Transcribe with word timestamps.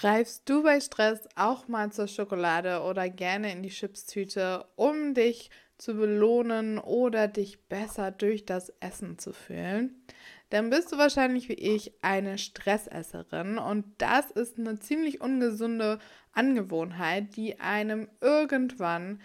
Greifst 0.00 0.48
du 0.48 0.62
bei 0.62 0.80
Stress 0.80 1.28
auch 1.36 1.68
mal 1.68 1.92
zur 1.92 2.08
Schokolade 2.08 2.80
oder 2.80 3.10
gerne 3.10 3.52
in 3.52 3.62
die 3.62 3.68
Chipstüte, 3.68 4.64
um 4.74 5.12
dich 5.12 5.50
zu 5.76 5.94
belohnen 5.94 6.78
oder 6.78 7.28
dich 7.28 7.68
besser 7.68 8.10
durch 8.10 8.46
das 8.46 8.72
Essen 8.80 9.18
zu 9.18 9.34
fühlen? 9.34 10.02
Dann 10.48 10.70
bist 10.70 10.90
du 10.90 10.96
wahrscheinlich 10.96 11.50
wie 11.50 11.52
ich 11.52 11.92
eine 12.00 12.38
Stressesserin 12.38 13.58
und 13.58 13.84
das 13.98 14.30
ist 14.30 14.58
eine 14.58 14.78
ziemlich 14.78 15.20
ungesunde 15.20 15.98
Angewohnheit, 16.32 17.36
die 17.36 17.60
einem 17.60 18.08
irgendwann 18.22 19.20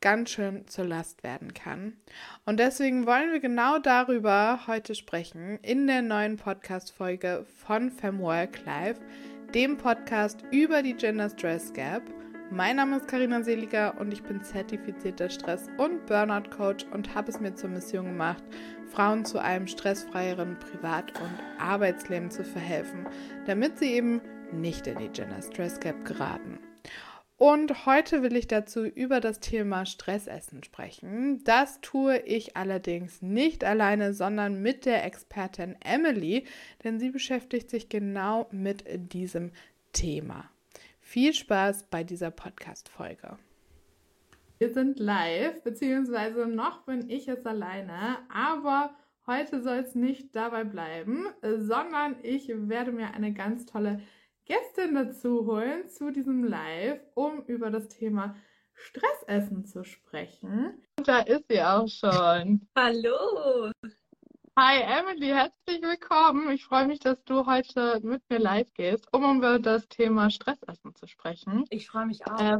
ganz 0.00 0.30
schön 0.30 0.68
zur 0.68 0.84
Last 0.84 1.24
werden 1.24 1.54
kann. 1.54 1.94
Und 2.46 2.60
deswegen 2.60 3.04
wollen 3.04 3.32
wir 3.32 3.40
genau 3.40 3.80
darüber 3.80 4.60
heute 4.68 4.94
sprechen 4.94 5.58
in 5.62 5.88
der 5.88 6.02
neuen 6.02 6.36
Podcast-Folge 6.36 7.44
von 7.66 7.90
Femwork 7.90 8.64
Live 8.64 9.00
dem 9.54 9.76
Podcast 9.76 10.44
über 10.52 10.80
die 10.80 10.94
Gender 10.94 11.28
Stress 11.28 11.72
Gap. 11.72 12.02
Mein 12.52 12.76
Name 12.76 12.98
ist 12.98 13.08
Karina 13.08 13.42
Seliger 13.42 13.98
und 13.98 14.12
ich 14.12 14.22
bin 14.22 14.42
zertifizierter 14.44 15.28
Stress- 15.28 15.68
und 15.76 16.06
Burnout-Coach 16.06 16.86
und 16.92 17.14
habe 17.16 17.30
es 17.30 17.40
mir 17.40 17.54
zur 17.54 17.70
Mission 17.70 18.04
gemacht, 18.06 18.44
Frauen 18.92 19.24
zu 19.24 19.40
einem 19.40 19.66
stressfreieren 19.66 20.56
Privat- 20.60 21.20
und 21.20 21.32
Arbeitsleben 21.58 22.30
zu 22.30 22.44
verhelfen, 22.44 23.06
damit 23.46 23.78
sie 23.78 23.92
eben 23.92 24.20
nicht 24.52 24.86
in 24.86 24.98
die 24.98 25.08
Gender 25.08 25.42
Stress 25.42 25.80
Gap 25.80 26.04
geraten. 26.04 26.60
Und 27.42 27.86
heute 27.86 28.22
will 28.22 28.36
ich 28.36 28.48
dazu 28.48 28.84
über 28.84 29.18
das 29.18 29.40
Thema 29.40 29.86
Stressessen 29.86 30.62
sprechen. 30.62 31.42
Das 31.44 31.80
tue 31.80 32.18
ich 32.18 32.54
allerdings 32.54 33.22
nicht 33.22 33.64
alleine, 33.64 34.12
sondern 34.12 34.60
mit 34.60 34.84
der 34.84 35.06
Expertin 35.06 35.74
Emily, 35.82 36.44
denn 36.84 36.98
sie 36.98 37.08
beschäftigt 37.08 37.70
sich 37.70 37.88
genau 37.88 38.46
mit 38.50 38.84
diesem 39.10 39.52
Thema. 39.94 40.50
Viel 41.00 41.32
Spaß 41.32 41.84
bei 41.84 42.04
dieser 42.04 42.30
Podcast-Folge. 42.30 43.38
Wir 44.58 44.74
sind 44.74 44.98
live, 44.98 45.62
beziehungsweise 45.62 46.46
noch 46.46 46.82
bin 46.84 47.08
ich 47.08 47.26
es 47.26 47.46
alleine, 47.46 48.18
aber 48.28 48.94
heute 49.26 49.62
soll 49.62 49.78
es 49.78 49.94
nicht 49.94 50.36
dabei 50.36 50.64
bleiben, 50.64 51.24
sondern 51.40 52.16
ich 52.22 52.52
werde 52.54 52.92
mir 52.92 53.14
eine 53.14 53.32
ganz 53.32 53.64
tolle 53.64 54.02
Gästin 54.50 54.96
dazu 54.96 55.46
holen 55.46 55.88
zu 55.88 56.10
diesem 56.10 56.42
Live, 56.42 57.00
um 57.14 57.44
über 57.44 57.70
das 57.70 57.86
Thema 57.86 58.34
Stressessen 58.74 59.64
zu 59.64 59.84
sprechen. 59.84 60.82
Und 60.98 61.06
da 61.06 61.20
ist 61.20 61.44
sie 61.48 61.62
auch 61.62 61.86
schon. 61.86 62.66
Hallo. 62.76 63.70
Hi 64.58 64.80
Emily, 64.82 65.28
herzlich 65.28 65.80
willkommen. 65.80 66.50
Ich 66.50 66.64
freue 66.64 66.88
mich, 66.88 66.98
dass 66.98 67.22
du 67.22 67.46
heute 67.46 68.00
mit 68.02 68.28
mir 68.28 68.40
live 68.40 68.66
gehst, 68.74 69.06
um 69.12 69.36
über 69.36 69.60
das 69.60 69.86
Thema 69.86 70.30
Stressessen 70.30 70.96
zu 70.96 71.06
sprechen. 71.06 71.64
Ich 71.70 71.86
freue 71.86 72.06
mich 72.06 72.26
auch. 72.26 72.40
Äh, 72.40 72.58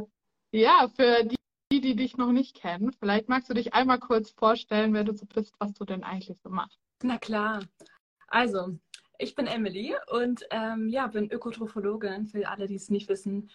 ja, 0.53 0.87
für 0.95 1.25
die, 1.25 1.81
die 1.81 1.97
dich 1.97 2.15
noch 2.15 2.31
nicht 2.31 2.55
kennen, 2.55 2.93
vielleicht 2.93 3.27
magst 3.27 3.49
du 3.49 3.53
dich 3.53 3.73
einmal 3.73 3.99
kurz 3.99 4.31
vorstellen, 4.31 4.93
wer 4.93 5.03
du 5.03 5.13
so 5.13 5.25
bist, 5.25 5.53
was 5.59 5.73
du 5.73 5.83
denn 5.83 6.05
eigentlich 6.05 6.39
so 6.41 6.49
machst. 6.49 6.79
Na 7.03 7.17
klar. 7.17 7.59
Also, 8.27 8.79
ich 9.21 9.35
bin 9.35 9.45
Emily 9.45 9.95
und 10.09 10.45
ähm, 10.49 10.89
ja, 10.89 11.07
bin 11.07 11.29
Ökotrophologin, 11.29 12.27
für 12.27 12.47
alle, 12.47 12.67
die 12.67 12.75
es 12.75 12.89
nicht 12.89 13.07
wissen. 13.07 13.49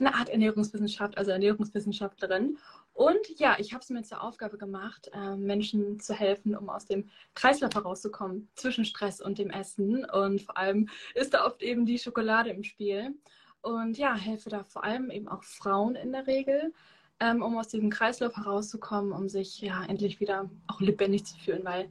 Eine 0.00 0.14
Art 0.14 0.28
Ernährungswissenschaft, 0.28 1.16
also 1.16 1.30
Ernährungswissenschaftlerin. 1.30 2.58
Und 2.92 3.38
ja, 3.38 3.56
ich 3.58 3.72
habe 3.72 3.82
es 3.82 3.90
mir 3.90 4.02
zur 4.02 4.22
Aufgabe 4.22 4.58
gemacht, 4.58 5.10
äh, 5.12 5.36
Menschen 5.36 6.00
zu 6.00 6.14
helfen, 6.14 6.56
um 6.56 6.68
aus 6.68 6.86
dem 6.86 7.08
Kreislauf 7.34 7.74
herauszukommen 7.74 8.48
zwischen 8.54 8.84
Stress 8.84 9.20
und 9.20 9.38
dem 9.38 9.50
Essen. 9.50 10.04
Und 10.04 10.42
vor 10.42 10.56
allem 10.56 10.88
ist 11.14 11.34
da 11.34 11.46
oft 11.46 11.62
eben 11.62 11.86
die 11.86 11.98
Schokolade 11.98 12.50
im 12.50 12.64
Spiel. 12.64 13.14
Und 13.62 13.96
ja, 13.96 14.14
helfe 14.14 14.50
da 14.50 14.64
vor 14.64 14.84
allem 14.84 15.10
eben 15.10 15.28
auch 15.28 15.42
Frauen 15.42 15.94
in 15.94 16.12
der 16.12 16.26
Regel, 16.26 16.72
ähm, 17.20 17.40
um 17.42 17.56
aus 17.56 17.68
diesem 17.68 17.90
Kreislauf 17.90 18.36
herauszukommen, 18.36 19.12
um 19.12 19.28
sich 19.28 19.60
ja 19.60 19.84
endlich 19.84 20.20
wieder 20.20 20.50
auch 20.66 20.80
lebendig 20.80 21.24
zu 21.24 21.38
fühlen, 21.38 21.64
weil 21.64 21.88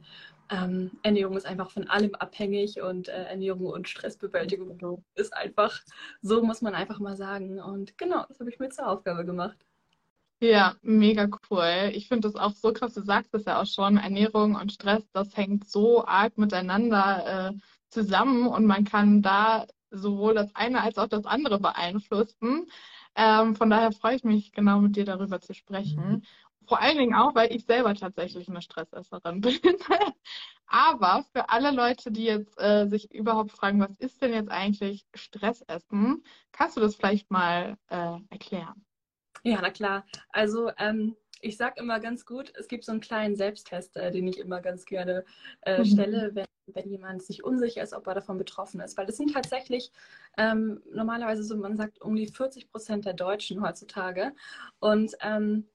ähm, 0.50 0.90
Ernährung 1.02 1.36
ist 1.36 1.46
einfach 1.46 1.70
von 1.70 1.88
allem 1.88 2.14
abhängig 2.14 2.80
und 2.80 3.08
äh, 3.08 3.24
Ernährung 3.24 3.66
und 3.66 3.88
Stressbewältigung 3.88 4.78
genau. 4.78 5.02
ist 5.14 5.34
einfach, 5.34 5.80
so 6.22 6.42
muss 6.42 6.62
man 6.62 6.74
einfach 6.74 6.98
mal 6.98 7.16
sagen. 7.16 7.60
Und 7.60 7.96
genau, 7.98 8.24
das 8.28 8.40
habe 8.40 8.50
ich 8.50 8.58
mir 8.58 8.68
zur 8.68 8.88
Aufgabe 8.88 9.24
gemacht. 9.24 9.58
Ja, 10.40 10.74
mega 10.82 11.28
cool. 11.50 11.90
Ich 11.94 12.08
finde 12.08 12.28
das 12.28 12.36
auch 12.36 12.52
so 12.52 12.72
krass, 12.72 12.94
du 12.94 13.02
sagst 13.02 13.32
es 13.34 13.46
ja 13.46 13.62
auch 13.62 13.66
schon, 13.66 13.96
Ernährung 13.96 14.56
und 14.56 14.72
Stress, 14.72 15.02
das 15.12 15.36
hängt 15.36 15.68
so 15.68 16.04
arg 16.04 16.36
miteinander 16.36 17.52
äh, 17.54 17.58
zusammen 17.88 18.48
und 18.48 18.66
man 18.66 18.84
kann 18.84 19.22
da 19.22 19.66
sowohl 19.90 20.34
das 20.34 20.54
eine 20.54 20.82
als 20.82 20.98
auch 20.98 21.08
das 21.08 21.24
andere 21.24 21.60
beeinflussen. 21.60 22.66
Ähm, 23.14 23.54
von 23.54 23.70
daher 23.70 23.92
freue 23.92 24.16
ich 24.16 24.24
mich 24.24 24.52
genau 24.52 24.80
mit 24.80 24.96
dir 24.96 25.04
darüber 25.04 25.40
zu 25.40 25.54
sprechen. 25.54 26.08
Mhm. 26.08 26.22
Vor 26.66 26.80
allen 26.80 26.98
Dingen 26.98 27.14
auch, 27.14 27.34
weil 27.34 27.54
ich 27.54 27.64
selber 27.64 27.94
tatsächlich 27.94 28.48
eine 28.48 28.62
Stressesserin 28.62 29.40
bin. 29.40 29.58
Aber 30.66 31.24
für 31.32 31.50
alle 31.50 31.70
Leute, 31.70 32.10
die 32.10 32.24
jetzt 32.24 32.58
äh, 32.60 32.86
sich 32.86 33.12
überhaupt 33.12 33.52
fragen, 33.52 33.80
was 33.80 33.96
ist 33.98 34.20
denn 34.22 34.32
jetzt 34.32 34.50
eigentlich 34.50 35.04
Stressessen, 35.14 36.24
kannst 36.52 36.76
du 36.76 36.80
das 36.80 36.96
vielleicht 36.96 37.30
mal 37.30 37.76
äh, 37.88 38.16
erklären? 38.30 38.84
Ja, 39.42 39.58
na 39.60 39.70
klar. 39.70 40.06
Also 40.30 40.70
ähm, 40.78 41.16
ich 41.40 41.58
sage 41.58 41.80
immer 41.80 42.00
ganz 42.00 42.24
gut, 42.24 42.52
es 42.56 42.68
gibt 42.68 42.84
so 42.84 42.92
einen 42.92 43.02
kleinen 43.02 43.36
Selbsttest, 43.36 43.96
äh, 43.96 44.10
den 44.10 44.26
ich 44.26 44.38
immer 44.38 44.60
ganz 44.62 44.86
gerne 44.86 45.24
äh, 45.62 45.78
mhm. 45.78 45.84
stelle, 45.84 46.30
wenn, 46.34 46.46
wenn 46.66 46.88
jemand 46.88 47.22
sich 47.22 47.44
unsicher 47.44 47.82
ist, 47.82 47.92
ob 47.92 48.06
er 48.06 48.14
davon 48.14 48.38
betroffen 48.38 48.80
ist. 48.80 48.96
Weil 48.96 49.04
das 49.04 49.18
sind 49.18 49.34
tatsächlich 49.34 49.92
ähm, 50.38 50.82
normalerweise 50.90 51.44
so, 51.44 51.56
man 51.56 51.76
sagt, 51.76 52.00
um 52.00 52.16
die 52.16 52.26
40 52.26 52.70
Prozent 52.70 53.04
der 53.04 53.12
Deutschen 53.12 53.62
heutzutage. 53.62 54.32
Und 54.80 55.14
ähm, 55.20 55.68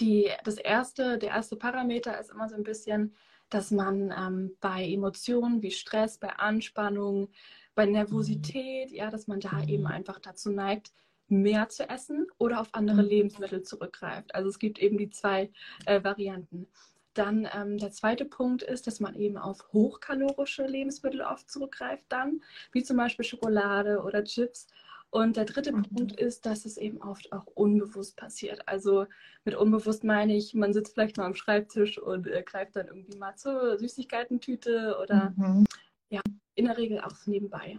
die, 0.00 0.30
das 0.44 0.56
erste, 0.56 1.18
der 1.18 1.30
erste 1.30 1.56
Parameter 1.56 2.18
ist 2.18 2.30
immer 2.30 2.48
so 2.48 2.56
ein 2.56 2.64
bisschen, 2.64 3.14
dass 3.50 3.70
man 3.70 4.12
ähm, 4.16 4.56
bei 4.60 4.84
Emotionen 4.84 5.62
wie 5.62 5.70
Stress, 5.70 6.18
bei 6.18 6.30
Anspannung, 6.30 7.28
bei 7.74 7.86
Nervosität, 7.86 8.90
ja, 8.90 9.10
dass 9.10 9.26
man 9.26 9.40
da 9.40 9.62
eben 9.64 9.86
einfach 9.86 10.18
dazu 10.18 10.50
neigt, 10.50 10.92
mehr 11.28 11.68
zu 11.68 11.88
essen 11.88 12.26
oder 12.38 12.60
auf 12.60 12.68
andere 12.72 13.02
mhm. 13.02 13.08
Lebensmittel 13.08 13.62
zurückgreift. 13.62 14.34
Also 14.34 14.48
es 14.48 14.58
gibt 14.58 14.78
eben 14.78 14.98
die 14.98 15.10
zwei 15.10 15.50
äh, 15.86 16.02
Varianten. 16.02 16.66
Dann 17.14 17.48
ähm, 17.52 17.78
der 17.78 17.90
zweite 17.90 18.24
Punkt 18.24 18.62
ist, 18.62 18.86
dass 18.86 19.00
man 19.00 19.14
eben 19.14 19.36
auf 19.36 19.72
hochkalorische 19.72 20.66
Lebensmittel 20.66 21.22
oft 21.22 21.50
zurückgreift 21.50 22.04
dann, 22.08 22.42
wie 22.72 22.82
zum 22.82 22.96
Beispiel 22.96 23.24
Schokolade 23.24 24.02
oder 24.02 24.24
Chips. 24.24 24.68
Und 25.10 25.36
der 25.36 25.46
dritte 25.46 25.72
mhm. 25.72 25.82
Punkt 25.82 26.12
ist, 26.20 26.44
dass 26.44 26.66
es 26.66 26.76
eben 26.76 27.00
oft 27.00 27.32
auch 27.32 27.46
unbewusst 27.46 28.16
passiert. 28.16 28.66
Also 28.68 29.06
mit 29.44 29.54
unbewusst 29.54 30.04
meine 30.04 30.36
ich, 30.36 30.54
man 30.54 30.74
sitzt 30.74 30.94
vielleicht 30.94 31.16
mal 31.16 31.24
am 31.24 31.34
Schreibtisch 31.34 31.98
und 31.98 32.26
äh, 32.26 32.42
greift 32.42 32.76
dann 32.76 32.88
irgendwie 32.88 33.16
mal 33.16 33.34
zur 33.36 33.78
Süßigkeitentüte 33.78 34.98
oder 35.02 35.32
mhm. 35.36 35.64
ja, 36.10 36.20
in 36.54 36.66
der 36.66 36.76
Regel 36.76 37.00
auch 37.00 37.26
nebenbei. 37.26 37.78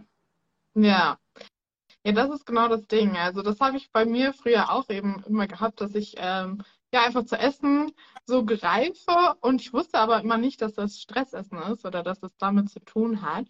Ja. 0.74 1.18
Ja, 2.02 2.12
das 2.12 2.30
ist 2.30 2.46
genau 2.46 2.68
das 2.68 2.86
Ding. 2.86 3.16
Also 3.16 3.42
das 3.42 3.60
habe 3.60 3.76
ich 3.76 3.92
bei 3.92 4.06
mir 4.06 4.32
früher 4.32 4.72
auch 4.72 4.88
eben 4.88 5.22
immer 5.26 5.46
gehabt, 5.46 5.80
dass 5.82 5.94
ich 5.94 6.14
ähm, 6.16 6.62
ja 6.92 7.04
einfach 7.04 7.26
zu 7.26 7.36
essen 7.36 7.92
so 8.24 8.44
greife 8.44 9.36
und 9.40 9.60
ich 9.60 9.72
wusste 9.72 9.98
aber 9.98 10.20
immer 10.20 10.38
nicht, 10.38 10.62
dass 10.62 10.74
das 10.74 10.98
Stressessen 11.00 11.58
ist 11.58 11.84
oder 11.84 12.02
dass 12.02 12.22
es 12.22 12.36
damit 12.38 12.70
zu 12.70 12.80
tun 12.80 13.22
hat 13.22 13.46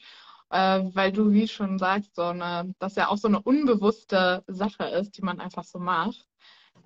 äh, 0.50 0.82
weil 0.94 1.12
du, 1.12 1.32
wie 1.32 1.48
schon 1.48 1.78
sagst, 1.78 2.14
so 2.14 2.22
eine, 2.22 2.74
das 2.78 2.96
ja 2.96 3.08
auch 3.08 3.18
so 3.18 3.28
eine 3.28 3.40
unbewusste 3.40 4.44
Sache 4.46 4.84
ist, 4.84 5.16
die 5.16 5.22
man 5.22 5.40
einfach 5.40 5.64
so 5.64 5.78
macht. 5.78 6.26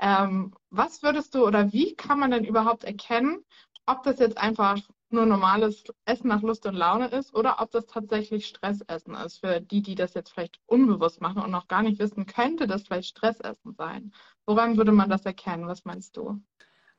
Ähm, 0.00 0.54
was 0.70 1.02
würdest 1.02 1.34
du 1.34 1.46
oder 1.46 1.72
wie 1.72 1.94
kann 1.94 2.18
man 2.18 2.30
denn 2.30 2.44
überhaupt 2.44 2.84
erkennen, 2.84 3.44
ob 3.86 4.02
das 4.02 4.18
jetzt 4.18 4.38
einfach 4.38 4.78
nur 5.10 5.26
normales 5.26 5.84
Essen 6.04 6.28
nach 6.28 6.42
Lust 6.42 6.66
und 6.66 6.74
Laune 6.74 7.08
ist 7.08 7.34
oder 7.34 7.60
ob 7.60 7.70
das 7.70 7.86
tatsächlich 7.86 8.46
Stressessen 8.46 9.14
ist 9.14 9.38
für 9.38 9.60
die, 9.60 9.82
die 9.82 9.94
das 9.94 10.14
jetzt 10.14 10.32
vielleicht 10.32 10.58
unbewusst 10.66 11.20
machen 11.20 11.42
und 11.42 11.50
noch 11.50 11.68
gar 11.68 11.82
nicht 11.82 12.00
wissen, 12.00 12.26
könnte 12.26 12.66
das 12.66 12.82
vielleicht 12.82 13.10
Stressessen 13.10 13.74
sein? 13.78 14.12
Woran 14.46 14.76
würde 14.76 14.92
man 14.92 15.08
das 15.08 15.24
erkennen? 15.24 15.68
Was 15.68 15.84
meinst 15.84 16.16
du? 16.16 16.42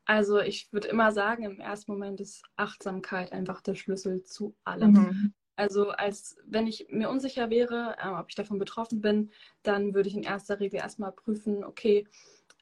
Also 0.05 0.39
ich 0.39 0.71
würde 0.71 0.87
immer 0.87 1.11
sagen, 1.11 1.43
im 1.43 1.59
ersten 1.59 1.91
Moment 1.91 2.21
ist 2.21 2.43
Achtsamkeit 2.55 3.31
einfach 3.31 3.61
der 3.61 3.75
Schlüssel 3.75 4.23
zu 4.23 4.55
allem. 4.63 4.93
Mhm. 4.93 5.33
Also 5.55 5.91
als 5.91 6.37
wenn 6.45 6.67
ich 6.67 6.87
mir 6.89 7.09
unsicher 7.09 7.49
wäre, 7.49 7.95
äh, 7.97 8.09
ob 8.09 8.27
ich 8.29 8.35
davon 8.35 8.59
betroffen 8.59 9.01
bin, 9.01 9.31
dann 9.63 9.93
würde 9.93 10.09
ich 10.09 10.15
in 10.15 10.23
erster 10.23 10.59
Regel 10.59 10.79
erstmal 10.79 11.11
prüfen, 11.11 11.63
okay, 11.63 12.07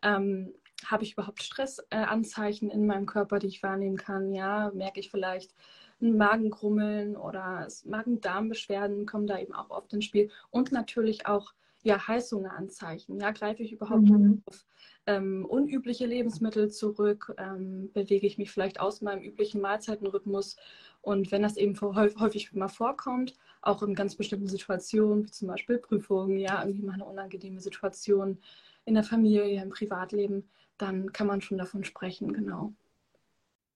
ähm, 0.02 0.54
habe 0.86 1.04
ich 1.04 1.14
überhaupt 1.14 1.42
Stressanzeichen 1.42 2.70
äh, 2.70 2.74
in 2.74 2.86
meinem 2.86 3.06
Körper, 3.06 3.40
die 3.40 3.48
ich 3.48 3.64
wahrnehmen 3.64 3.98
kann? 3.98 4.34
Ja, 4.34 4.72
merke 4.74 5.00
ich 5.00 5.10
vielleicht 5.10 5.54
ein 6.02 6.18
Magengrummeln 6.18 7.16
oder 7.16 7.68
Magen-Darm-Beschwerden 7.86 9.06
kommen 9.06 9.28
da 9.28 9.40
eben 9.40 9.54
auch 9.54 9.70
oft 9.70 9.94
ins 9.94 10.06
Spiel. 10.06 10.30
Und 10.50 10.72
natürlich 10.72 11.26
auch 11.26 11.54
ja, 11.84 12.08
Heißhungeranzeichen. 12.08 13.20
Ja, 13.20 13.32
greife 13.32 13.64
ich 13.64 13.74
überhaupt 13.74 14.10
mhm. 14.10 14.42
auf 14.46 14.66
ähm, 15.06 15.46
unübliche 15.46 16.06
Lebensmittel 16.06 16.70
zurück? 16.70 17.34
Ähm, 17.38 17.92
bewege 17.94 18.26
ich 18.26 18.38
mich 18.38 18.52
vielleicht 18.52 18.80
aus 18.80 19.02
meinem 19.02 19.22
üblichen 19.22 19.62
Mahlzeitenrhythmus? 19.62 20.56
Und 21.04 21.34
wenn 21.34 21.44
das 21.44 21.58
eben 21.58 21.80
häufig 21.82 22.54
mal 22.54 22.70
vorkommt, 22.70 23.36
auch 23.62 23.84
in 23.84 23.94
ganz 23.94 24.16
bestimmten 24.16 24.48
Situationen, 24.48 25.26
wie 25.26 25.32
zum 25.32 25.50
Beispiel 25.50 25.78
Prüfungen, 25.78 26.38
ja, 26.40 26.64
irgendwie 26.64 26.82
mal 26.82 26.94
eine 26.94 27.04
unangenehme 27.04 27.60
Situation 27.60 28.40
in 28.86 28.94
der 28.94 29.04
Familie, 29.04 29.62
im 29.62 29.70
Privatleben, 29.70 30.50
dann 30.78 31.12
kann 31.12 31.28
man 31.28 31.42
schon 31.42 31.58
davon 31.58 31.84
sprechen, 31.84 32.32
genau. 32.32 32.74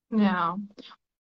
Ja. 0.10 0.58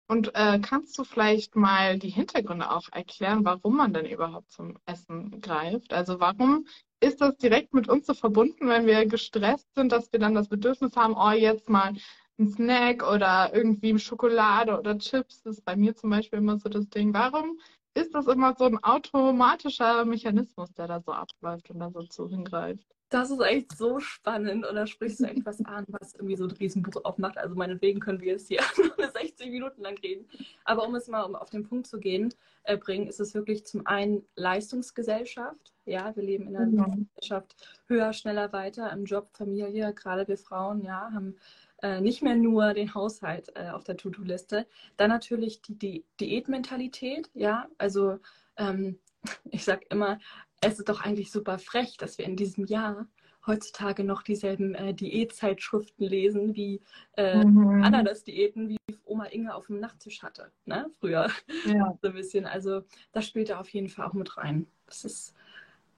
Und 0.07 0.33
äh, 0.37 0.61
kannst 0.61 0.97
du 0.97 1.03
vielleicht 1.03 1.57
mal 1.57 1.99
die 1.99 2.11
Hintergründe 2.11 2.71
auch 2.71 2.89
erklären, 2.93 3.45
warum 3.45 3.77
man 3.77 3.93
denn 3.93 4.07
überhaupt 4.07 4.53
zum 4.53 4.79
Essen 4.87 5.41
greift? 5.41 5.93
Also 5.93 6.21
warum 6.21 6.69
ist 7.01 7.21
das 7.21 7.37
direkt 7.37 7.75
mit 7.75 7.89
uns 7.89 8.07
so 8.07 8.15
verbunden, 8.15 8.69
wenn 8.69 8.87
wir 8.87 9.07
gestresst 9.07 9.75
sind, 9.75 9.91
dass 9.91 10.13
wir 10.13 10.21
dann 10.21 10.37
das 10.37 10.49
Bedürfnis 10.49 10.95
haben, 10.95 11.15
oh, 11.17 11.33
jetzt 11.33 11.69
mal 11.69 11.95
ein 12.39 12.49
Snack 12.49 13.03
oder 13.03 13.51
irgendwie 13.55 13.99
Schokolade 13.99 14.79
oder 14.79 14.99
Chips? 14.99 15.43
Das 15.43 15.57
ist 15.57 15.65
bei 15.65 15.77
mir 15.77 15.95
zum 15.95 16.11
Beispiel 16.11 16.39
immer 16.39 16.59
so 16.59 16.69
das 16.69 16.89
Ding. 16.89 17.15
Warum 17.15 17.59
ist 17.95 18.15
das 18.15 18.27
immer 18.27 18.55
so 18.59 18.65
ein 18.65 18.83
automatischer 18.83 20.05
Mechanismus, 20.05 20.73
der 20.75 20.87
da 20.87 21.01
so 21.01 21.13
abläuft 21.13 21.71
und 21.71 21.81
da 21.81 21.91
so 21.91 22.03
zu 22.03 22.29
hingreift? 22.29 22.87
Das 23.09 23.31
ist 23.31 23.41
echt 23.41 23.77
so 23.77 24.01
spannend 24.01 24.67
und 24.67 24.75
da 24.75 24.85
sprichst 24.85 25.21
du 25.21 25.25
etwas 25.27 25.65
an, 25.65 25.85
was 25.89 26.15
irgendwie 26.15 26.35
so 26.35 26.45
ein 26.45 26.51
Riesenbuch 26.51 27.05
aufmacht. 27.05 27.39
Also 27.39 27.55
meinetwegen 27.55 28.01
können 28.01 28.21
wir 28.21 28.33
jetzt 28.33 28.49
hier 28.49 28.61
nur 28.99 29.09
60 29.09 29.49
Minuten 29.51 29.83
lang 29.83 29.97
reden. 29.99 30.29
Aber 30.65 30.87
um 30.87 30.95
es 30.97 31.07
mal 31.07 31.23
auf 31.23 31.51
den 31.51 31.63
Punkt 31.63 31.87
zu 31.87 32.01
gehen, 32.01 32.35
äh, 32.65 32.77
bringen, 32.77 33.07
ist 33.07 33.21
es 33.21 33.33
wirklich 33.35 33.65
zum 33.65 33.87
einen 33.87 34.27
Leistungsgesellschaft. 34.35 35.73
Ja, 35.85 36.17
wir 36.17 36.23
leben 36.25 36.49
in 36.49 36.57
einer 36.57 36.67
mhm. 36.67 37.07
Gesellschaft 37.15 37.55
höher, 37.87 38.13
schneller, 38.13 38.53
weiter 38.53 38.93
im 38.93 39.05
Job, 39.05 39.29
Familie. 39.33 39.95
Gerade 39.95 40.27
wir 40.27 40.37
Frauen, 40.37 40.83
ja, 40.83 41.09
haben 41.15 41.37
äh, 41.83 42.01
nicht 42.01 42.23
mehr 42.23 42.37
nur 42.37 42.75
den 42.75 42.95
Haushalt 42.95 43.53
äh, 43.55 43.71
auf 43.71 43.85
der 43.85 43.97
To-Do-Liste. 43.97 44.67
Dann 44.97 45.11
natürlich 45.11 45.63
die, 45.63 45.79
die 45.79 46.05
Diätmentalität, 46.21 47.31
ja, 47.35 47.67
also 47.79 48.19
ähm, 48.57 48.99
ich 49.51 49.65
sag 49.65 49.91
immer, 49.91 50.19
es 50.61 50.79
ist 50.79 50.89
doch 50.89 51.03
eigentlich 51.03 51.31
super 51.31 51.59
frech, 51.59 51.97
dass 51.97 52.19
wir 52.19 52.25
in 52.25 52.37
diesem 52.37 52.65
Jahr 52.65 53.07
heutzutage 53.47 54.03
noch 54.03 54.23
dieselben 54.23 54.75
äh, 54.75 54.93
Diätzeitschriften 54.93 56.07
lesen, 56.07 56.57
wie 56.57 56.81
äh, 57.17 57.45
mhm. 57.45 57.83
Ananas-Diäten, 57.83 58.69
wie 58.69 58.79
Oma 59.05 59.27
Inge 59.27 59.55
auf 59.55 59.67
dem 59.67 59.79
Nachttisch 59.79 60.23
hatte, 60.23 60.51
ne? 60.65 60.91
früher. 60.99 61.31
Ja. 61.67 61.97
so 62.03 62.09
ein 62.09 62.15
bisschen. 62.15 62.47
Also 62.47 62.83
das 63.13 63.27
spielt 63.27 63.51
da 63.51 63.61
auf 63.61 63.69
jeden 63.69 63.89
Fall 63.89 64.07
auch 64.07 64.15
mit 64.15 64.37
rein. 64.37 64.67
Das 64.87 65.05
ist 65.05 65.35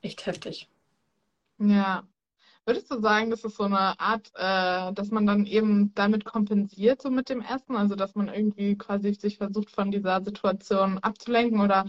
echt 0.03 0.27
heftig. 0.27 0.69
Ja. 1.59 2.07
Würdest 2.69 2.91
du 2.91 3.00
sagen, 3.00 3.31
das 3.31 3.44
ist 3.44 3.56
so 3.56 3.65
eine 3.65 3.99
Art, 3.99 4.31
äh, 4.35 4.93
dass 4.93 5.11
man 5.11 5.25
dann 5.25 5.47
eben 5.47 5.94
damit 5.94 6.26
kompensiert, 6.26 7.00
so 7.00 7.09
mit 7.09 7.31
dem 7.31 7.41
Essen? 7.41 7.75
Also, 7.75 7.97
dass 7.97 8.15
man 8.15 8.29
irgendwie 8.29 8.76
quasi 8.76 9.15
sich 9.15 9.38
versucht, 9.38 9.70
von 9.70 9.91
dieser 9.91 10.23
Situation 10.23 10.99
abzulenken? 10.99 11.62
Oder 11.62 11.87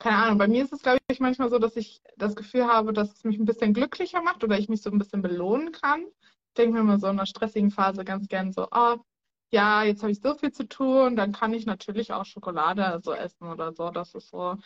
keine 0.00 0.16
Ahnung, 0.16 0.38
bei 0.38 0.48
mir 0.48 0.64
ist 0.64 0.72
es, 0.72 0.82
glaube 0.82 0.98
ich, 1.08 1.20
manchmal 1.20 1.48
so, 1.48 1.60
dass 1.60 1.76
ich 1.76 2.02
das 2.16 2.34
Gefühl 2.34 2.66
habe, 2.66 2.92
dass 2.92 3.12
es 3.12 3.22
mich 3.22 3.38
ein 3.38 3.44
bisschen 3.44 3.72
glücklicher 3.72 4.20
macht 4.20 4.42
oder 4.42 4.58
ich 4.58 4.68
mich 4.68 4.82
so 4.82 4.90
ein 4.90 4.98
bisschen 4.98 5.22
belohnen 5.22 5.70
kann. 5.70 6.00
Ich 6.00 6.54
denke 6.56 6.72
mir 6.74 6.80
immer 6.80 6.98
so 6.98 7.06
in 7.06 7.12
einer 7.12 7.26
stressigen 7.26 7.70
Phase 7.70 8.04
ganz 8.04 8.26
gern 8.26 8.50
so, 8.52 8.66
oh, 8.72 8.96
ja, 9.52 9.84
jetzt 9.84 10.02
habe 10.02 10.10
ich 10.10 10.20
so 10.20 10.34
viel 10.34 10.50
zu 10.50 10.66
tun, 10.66 11.14
dann 11.14 11.30
kann 11.30 11.54
ich 11.54 11.66
natürlich 11.66 12.12
auch 12.12 12.24
Schokolade 12.24 12.98
so 13.00 13.12
essen 13.12 13.46
oder 13.46 13.72
so. 13.72 13.90
Das 13.90 14.12
ist 14.16 14.30
so, 14.30 14.56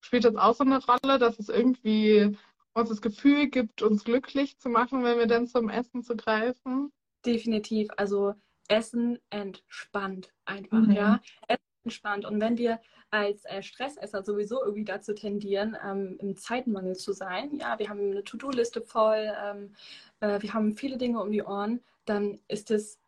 spielt 0.00 0.24
das 0.24 0.36
auch 0.36 0.54
so 0.54 0.62
eine 0.62 0.80
Rolle, 0.84 1.18
dass 1.18 1.40
es 1.40 1.48
irgendwie 1.48 2.36
uns 2.74 2.88
das 2.88 3.02
Gefühl 3.02 3.48
gibt, 3.48 3.82
uns 3.82 4.04
glücklich 4.04 4.58
zu 4.58 4.68
machen, 4.68 5.04
wenn 5.04 5.18
wir 5.18 5.26
dann 5.26 5.46
zum 5.46 5.68
Essen 5.68 6.02
zu 6.02 6.16
greifen? 6.16 6.92
Definitiv. 7.24 7.88
Also 7.96 8.34
Essen 8.68 9.18
entspannt 9.30 10.32
einfach, 10.44 10.80
mhm. 10.80 10.92
ja. 10.92 11.20
Essen 11.48 11.62
entspannt. 11.84 12.24
Und 12.24 12.40
wenn 12.40 12.56
wir 12.56 12.80
als 13.12 13.44
äh, 13.44 13.62
Stressesser 13.62 14.24
sowieso 14.24 14.64
irgendwie 14.64 14.84
dazu 14.84 15.14
tendieren, 15.14 15.76
ähm, 15.84 16.16
im 16.18 16.34
Zeitmangel 16.34 16.96
zu 16.96 17.12
sein. 17.12 17.54
Ja, 17.58 17.78
wir 17.78 17.88
haben 17.90 18.00
eine 18.00 18.24
To-Do-Liste 18.24 18.80
voll, 18.80 19.30
ähm, 19.44 19.74
äh, 20.20 20.40
wir 20.40 20.54
haben 20.54 20.74
viele 20.74 20.96
Dinge 20.96 21.20
um 21.20 21.30
die 21.30 21.42
Ohren, 21.42 21.80
dann 22.06 22.40
ist 22.48 22.70
es 22.70 22.98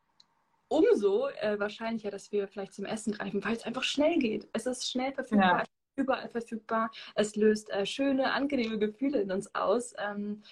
umso 0.69 1.29
äh, 1.29 1.59
wahrscheinlicher, 1.59 2.11
dass 2.11 2.33
wir 2.33 2.49
vielleicht 2.49 2.75
zum 2.75 2.85
Essen 2.85 3.15
greifen, 3.15 3.43
weil 3.45 3.57
es 3.57 3.65
einfach 3.65 3.83
schnell 3.83 4.19
geht. 4.19 4.47
Es 4.53 4.67
ist 4.67 4.91
schnell 4.91 5.13
verfügbar, 5.13 5.61
ja. 5.61 5.65
Überall 5.97 6.29
verfügbar. 6.29 6.91
Es 7.15 7.37
löst 7.37 7.71
äh, 7.71 7.87
schöne, 7.87 8.33
angenehme 8.33 8.79
Gefühle 8.79 9.21
in 9.21 9.31
uns 9.31 9.55
aus. 9.55 9.95
Ähm, 9.99 10.43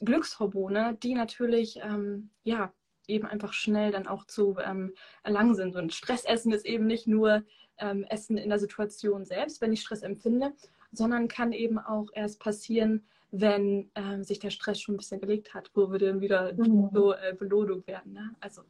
Glückshormone, 0.00 0.96
die 1.02 1.14
natürlich 1.14 1.78
ähm, 1.82 2.30
ja 2.42 2.72
eben 3.06 3.26
einfach 3.26 3.52
schnell 3.52 3.92
dann 3.92 4.06
auch 4.06 4.24
zu 4.26 4.56
ähm, 4.64 4.94
erlangen 5.22 5.54
sind. 5.54 5.76
Und 5.76 5.92
Stressessen 5.92 6.52
ist 6.52 6.66
eben 6.66 6.86
nicht 6.86 7.06
nur 7.06 7.44
ähm, 7.78 8.04
Essen 8.04 8.36
in 8.36 8.48
der 8.48 8.58
Situation 8.58 9.24
selbst, 9.24 9.60
wenn 9.60 9.72
ich 9.72 9.82
Stress 9.82 10.02
empfinde, 10.02 10.52
sondern 10.92 11.28
kann 11.28 11.52
eben 11.52 11.78
auch 11.78 12.08
erst 12.14 12.40
passieren, 12.40 13.04
wenn 13.30 13.90
ähm, 13.94 14.22
sich 14.22 14.38
der 14.38 14.50
Stress 14.50 14.80
schon 14.80 14.94
ein 14.94 14.98
bisschen 14.98 15.20
gelegt 15.20 15.54
hat, 15.54 15.70
wo 15.74 15.90
wir 15.90 15.98
dann 15.98 16.20
wieder 16.20 16.52
mhm. 16.54 16.90
so 16.92 17.12
äh, 17.12 17.34
Belohnung 17.36 17.86
werden. 17.86 18.12
Ne? 18.12 18.34
Also, 18.40 18.62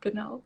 genau. 0.00 0.44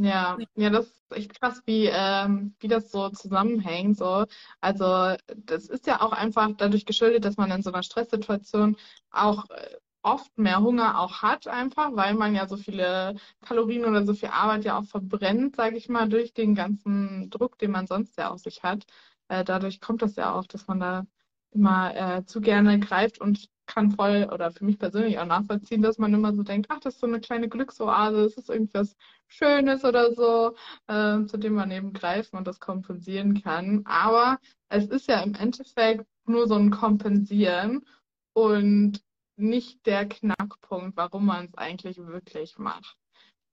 Ja, 0.00 0.38
ja, 0.54 0.70
das 0.70 0.86
ist 0.86 1.12
echt 1.12 1.40
krass, 1.40 1.60
wie, 1.66 1.86
ähm, 1.92 2.54
wie 2.60 2.68
das 2.68 2.92
so 2.92 3.08
zusammenhängt. 3.10 3.96
So. 3.98 4.26
Also 4.60 5.16
das 5.36 5.66
ist 5.68 5.86
ja 5.88 6.00
auch 6.02 6.12
einfach 6.12 6.50
dadurch 6.56 6.86
geschuldet, 6.86 7.24
dass 7.24 7.36
man 7.36 7.50
in 7.50 7.62
so 7.62 7.72
einer 7.72 7.82
Stresssituation 7.82 8.76
auch 9.10 9.50
äh, 9.50 9.76
oft 10.02 10.38
mehr 10.38 10.60
Hunger 10.62 11.00
auch 11.00 11.22
hat, 11.22 11.48
einfach, 11.48 11.90
weil 11.96 12.14
man 12.14 12.34
ja 12.36 12.46
so 12.46 12.56
viele 12.56 13.16
Kalorien 13.42 13.84
oder 13.86 14.06
so 14.06 14.14
viel 14.14 14.28
Arbeit 14.28 14.64
ja 14.64 14.78
auch 14.78 14.84
verbrennt, 14.84 15.56
sage 15.56 15.76
ich 15.76 15.88
mal, 15.88 16.08
durch 16.08 16.32
den 16.32 16.54
ganzen 16.54 17.28
Druck, 17.30 17.58
den 17.58 17.72
man 17.72 17.88
sonst 17.88 18.16
ja 18.16 18.30
auf 18.30 18.38
sich 18.38 18.62
hat. 18.62 18.86
Äh, 19.26 19.42
dadurch 19.44 19.80
kommt 19.80 20.02
das 20.02 20.14
ja 20.14 20.32
auch, 20.32 20.46
dass 20.46 20.68
man 20.68 20.78
da 20.78 21.06
immer 21.50 21.96
äh, 21.96 22.24
zu 22.24 22.40
gerne 22.40 22.78
greift 22.78 23.20
und 23.20 23.48
kann 23.68 23.92
voll 23.92 24.28
oder 24.32 24.50
für 24.50 24.64
mich 24.64 24.78
persönlich 24.78 25.18
auch 25.18 25.26
nachvollziehen, 25.26 25.82
dass 25.82 25.98
man 25.98 26.12
immer 26.12 26.34
so 26.34 26.42
denkt, 26.42 26.66
ach, 26.70 26.80
das 26.80 26.94
ist 26.94 27.00
so 27.00 27.06
eine 27.06 27.20
kleine 27.20 27.48
Glücksoase, 27.48 28.22
das 28.24 28.34
ist 28.36 28.50
irgendwas 28.50 28.96
Schönes 29.28 29.84
oder 29.84 30.12
so, 30.12 30.56
äh, 30.88 31.24
zu 31.26 31.36
dem 31.36 31.54
man 31.54 31.70
eben 31.70 31.92
greifen 31.92 32.36
und 32.36 32.46
das 32.48 32.58
kompensieren 32.58 33.40
kann. 33.40 33.82
Aber 33.86 34.38
es 34.68 34.86
ist 34.86 35.08
ja 35.08 35.20
im 35.22 35.34
Endeffekt 35.34 36.06
nur 36.26 36.48
so 36.48 36.56
ein 36.56 36.70
Kompensieren 36.70 37.86
und 38.32 39.00
nicht 39.36 39.86
der 39.86 40.08
Knackpunkt, 40.08 40.96
warum 40.96 41.26
man 41.26 41.46
es 41.46 41.54
eigentlich 41.54 41.98
wirklich 41.98 42.58
macht. 42.58 42.96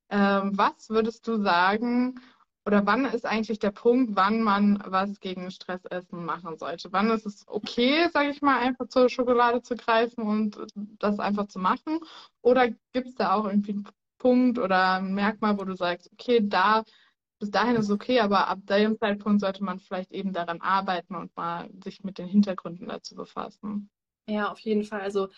Ähm, 0.10 0.58
was 0.58 0.90
würdest 0.90 1.28
du 1.28 1.42
sagen, 1.42 2.20
oder 2.66 2.86
wann 2.86 3.06
ist 3.06 3.26
eigentlich 3.26 3.60
der 3.60 3.72
Punkt, 3.72 4.16
wann 4.16 4.42
man 4.42 4.82
was 4.86 5.20
gegen 5.20 5.52
Stressessen 5.52 6.26
machen 6.26 6.58
sollte? 6.58 6.92
Wann 6.92 7.12
ist 7.12 7.26
es 7.26 7.44
okay, 7.48 8.10
sage 8.12 8.30
ich 8.30 8.42
mal, 8.42 8.60
einfach 8.60 8.88
zur 8.88 9.10
Schokolade 9.10 9.62
zu 9.62 9.76
greifen 9.76 10.24
und 10.24 10.58
das 11.00 11.20
einfach 11.20 11.48
zu 11.48 11.60
machen? 11.60 12.00
Oder 12.42 12.70
gibt 12.70 13.08
es 13.08 13.16
da 13.16 13.34
auch 13.36 13.46
irgendwie 13.46 13.74
einen 13.74 13.88
Punkt 14.18 14.58
oder 14.58 14.96
ein 14.96 15.14
Merkmal, 15.14 15.60
wo 15.60 15.64
du 15.64 15.76
sagst, 15.76 16.12
okay, 16.14 16.40
da 16.44 16.84
bis 17.40 17.52
dahin 17.52 17.76
ist 17.76 17.86
es 17.86 17.92
okay, 17.92 18.22
aber 18.22 18.48
ab 18.48 18.60
dem 18.64 18.98
Zeitpunkt 18.98 19.42
sollte 19.42 19.64
man 19.64 19.80
vielleicht 19.80 20.12
eben 20.12 20.34
daran 20.34 20.62
arbeiten 20.62 21.16
und 21.16 21.36
mal 21.36 21.70
sich 21.84 22.04
mit 22.04 22.18
den 22.18 22.28
Hintergründen 22.28 22.88
dazu 22.88 23.14
befassen. 23.14 23.90
Ja, 24.28 24.52
auf 24.52 24.60
jeden 24.60 24.84
Fall. 24.84 25.02
Also 25.02 25.30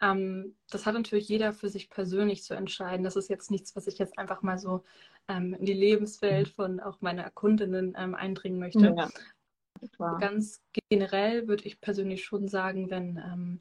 ähm, 0.00 0.56
das 0.70 0.86
hat 0.86 0.94
natürlich 0.94 1.28
jeder 1.28 1.52
für 1.52 1.68
sich 1.68 1.90
persönlich 1.90 2.42
zu 2.42 2.54
entscheiden. 2.54 3.04
Das 3.04 3.16
ist 3.16 3.28
jetzt 3.28 3.50
nichts, 3.50 3.76
was 3.76 3.86
ich 3.86 3.98
jetzt 3.98 4.18
einfach 4.18 4.42
mal 4.42 4.58
so 4.58 4.82
ähm, 5.28 5.54
in 5.54 5.64
die 5.64 5.72
Lebenswelt 5.72 6.48
von 6.48 6.80
auch 6.80 7.00
meiner 7.00 7.30
Kundinnen 7.30 7.94
ähm, 7.96 8.14
eindringen 8.14 8.58
möchte. 8.58 8.94
Ja, 8.96 9.08
Ganz 10.18 10.62
generell 10.88 11.46
würde 11.46 11.64
ich 11.64 11.80
persönlich 11.80 12.24
schon 12.24 12.48
sagen, 12.48 12.90
wenn, 12.90 13.18
ähm, 13.18 13.60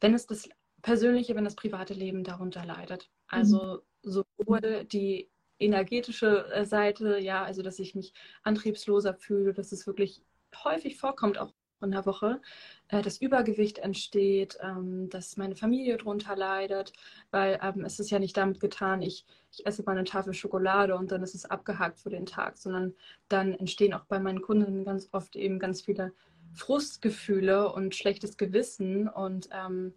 wenn 0.00 0.14
es 0.14 0.26
das 0.26 0.48
persönliche, 0.82 1.34
wenn 1.34 1.44
das 1.44 1.56
private 1.56 1.94
Leben 1.94 2.24
darunter 2.24 2.64
leidet. 2.64 3.10
Also 3.28 3.82
mhm. 4.02 4.10
sowohl 4.10 4.84
die 4.84 5.30
energetische 5.58 6.46
äh, 6.52 6.64
Seite, 6.64 7.18
ja, 7.18 7.42
also 7.42 7.62
dass 7.62 7.78
ich 7.78 7.94
mich 7.94 8.12
antriebsloser 8.42 9.14
fühle, 9.14 9.52
dass 9.54 9.72
es 9.72 9.86
wirklich 9.86 10.22
häufig 10.64 10.98
vorkommt, 10.98 11.38
auch 11.38 11.52
in 11.82 11.90
der 11.90 12.06
Woche, 12.06 12.40
äh, 12.88 13.02
das 13.02 13.20
Übergewicht 13.20 13.78
entsteht, 13.78 14.58
ähm, 14.62 15.08
dass 15.10 15.36
meine 15.36 15.56
Familie 15.56 15.96
darunter 15.96 16.36
leidet, 16.36 16.92
weil 17.30 17.58
ähm, 17.62 17.84
es 17.84 18.00
ist 18.00 18.10
ja 18.10 18.18
nicht 18.18 18.36
damit 18.36 18.60
getan, 18.60 19.02
ich, 19.02 19.26
ich 19.52 19.66
esse 19.66 19.82
mal 19.84 19.92
eine 19.92 20.04
Tafel 20.04 20.34
Schokolade 20.34 20.96
und 20.96 21.10
dann 21.10 21.22
ist 21.22 21.34
es 21.34 21.44
abgehakt 21.44 22.00
für 22.00 22.10
den 22.10 22.26
Tag, 22.26 22.58
sondern 22.58 22.94
dann 23.28 23.54
entstehen 23.54 23.94
auch 23.94 24.04
bei 24.04 24.18
meinen 24.18 24.42
Kunden 24.42 24.84
ganz 24.84 25.08
oft 25.12 25.36
eben 25.36 25.58
ganz 25.58 25.82
viele 25.82 26.12
Frustgefühle 26.54 27.72
und 27.72 27.94
schlechtes 27.94 28.36
Gewissen 28.36 29.08
und 29.08 29.48
ähm, 29.52 29.94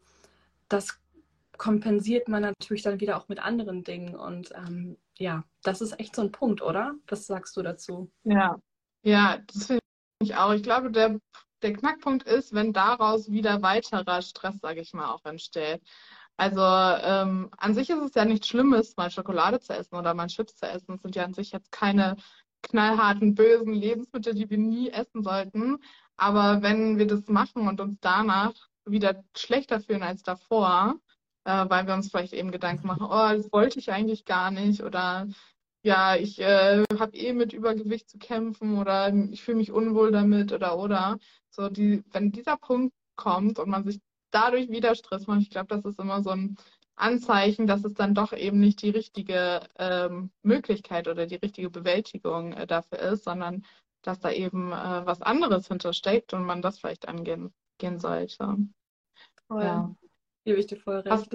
das 0.68 1.00
kompensiert 1.58 2.28
man 2.28 2.42
natürlich 2.42 2.84
dann 2.84 3.00
wieder 3.00 3.18
auch 3.18 3.28
mit 3.28 3.40
anderen 3.40 3.84
Dingen 3.84 4.16
und 4.16 4.52
ähm, 4.56 4.98
ja, 5.18 5.44
das 5.64 5.82
ist 5.82 6.00
echt 6.00 6.16
so 6.16 6.22
ein 6.22 6.32
Punkt, 6.32 6.62
oder? 6.62 6.96
Was 7.08 7.28
sagst 7.28 7.56
du 7.58 7.62
dazu? 7.62 8.10
Ja, 8.24 8.58
ja, 9.04 9.40
das 9.48 9.66
finde 9.66 9.82
ich 10.22 10.36
auch. 10.36 10.54
Ich 10.54 10.64
glaube, 10.64 10.92
der 10.92 11.20
der 11.62 11.74
Knackpunkt 11.74 12.24
ist, 12.24 12.54
wenn 12.54 12.74
daraus 12.74 13.32
wieder 13.32 13.62
weiterer 13.62 14.22
Stress, 14.22 14.60
sage 14.60 14.82
ich 14.82 14.94
mal, 14.94 15.12
auch 15.12 15.26
entsteht. 15.26 15.82
Also 16.38 16.62
ähm, 16.62 17.50
an 17.58 17.74
sich 17.74 17.90
ist 17.90 18.02
es 18.02 18.14
ja 18.16 18.24
nichts 18.24 18.48
Schlimmes, 18.48 18.96
mal 18.96 19.12
Schokolade 19.12 19.60
zu 19.60 19.74
essen 19.74 19.96
oder 19.96 20.14
mal 20.14 20.28
Chips 20.28 20.56
zu 20.56 20.68
essen. 20.68 20.96
Es 20.96 21.02
sind 21.02 21.16
ja 21.16 21.26
an 21.26 21.34
sich 21.34 21.52
jetzt 21.52 21.72
keine 21.72 22.16
knallharten, 22.62 23.36
bösen 23.36 23.74
Lebensmittel, 23.74 24.34
die 24.34 24.50
wir 24.50 24.58
nie 24.58 24.90
essen 24.90 25.24
sollten. 25.24 25.80
Aber 26.16 26.62
wenn 26.62 26.98
wir 26.98 27.08
das 27.08 27.28
machen 27.28 27.68
und 27.68 27.82
uns 27.82 27.98
danach 28.02 28.54
wieder 28.86 29.24
schlechter 29.36 29.82
fühlen 29.82 30.04
als 30.04 30.24
davor, 30.24 30.96
äh, 31.46 31.66
weil 31.70 31.88
wir 31.88 31.94
uns 31.94 32.10
vielleicht 32.10 32.34
eben 32.34 32.52
Gedanken 32.52 32.88
machen, 32.88 33.06
oh, 33.06 33.36
das 33.36 33.52
wollte 33.52 33.80
ich 33.80 33.92
eigentlich 33.92 34.26
gar 34.26 34.52
nicht 34.52 34.84
oder 34.84 35.28
ja, 35.82 36.16
ich 36.16 36.40
äh, 36.40 36.84
habe 36.98 37.16
eh 37.16 37.34
mit 37.34 37.54
Übergewicht 37.54 38.10
zu 38.10 38.18
kämpfen 38.18 38.78
oder 38.78 39.14
ich 39.32 39.44
fühle 39.44 39.58
mich 39.58 39.72
unwohl 39.72 40.12
damit 40.12 40.52
oder 40.52 40.78
oder. 40.78 41.18
So 41.50 41.70
die, 41.70 42.04
wenn 42.12 42.32
dieser 42.32 42.58
Punkt 42.58 42.94
kommt 43.16 43.60
und 43.60 43.70
man 43.70 43.84
sich 43.84 44.00
dadurch 44.32 44.70
wieder 44.70 44.96
Stress 44.96 45.28
macht, 45.28 45.42
ich 45.42 45.50
glaube, 45.50 45.68
das 45.68 45.86
ist 45.86 46.00
immer 46.00 46.22
so 46.22 46.32
ein 46.32 46.58
Anzeichen, 46.96 47.66
dass 47.66 47.86
es 47.86 47.94
dann 47.94 48.14
doch 48.14 48.34
eben 48.34 48.60
nicht 48.60 48.82
die 48.82 48.90
richtige 48.90 49.62
ähm, 49.78 50.32
Möglichkeit 50.44 51.08
oder 51.08 51.26
die 51.26 51.36
richtige 51.36 51.70
Bewältigung 51.70 52.54
äh, 52.54 52.68
dafür 52.68 53.00
ist, 53.00 53.24
sondern 53.24 53.66
dass 54.02 54.20
da 54.20 54.32
eben 54.32 54.72
äh, 54.72 55.06
was 55.06 55.22
anderes 55.22 55.68
hintersteckt 55.68 56.34
und 56.34 56.44
man 56.44 56.62
das 56.62 56.80
vielleicht 56.80 57.08
angehen 57.08 57.54
gehen 57.78 58.00
sollte. 58.00 58.58
Voll. 59.48 59.64
Ja. 59.64 59.96
Gebe 60.46 60.60
ich 60.60 60.68
dir 60.68 60.78
voll 60.78 61.00
recht. 61.00 61.32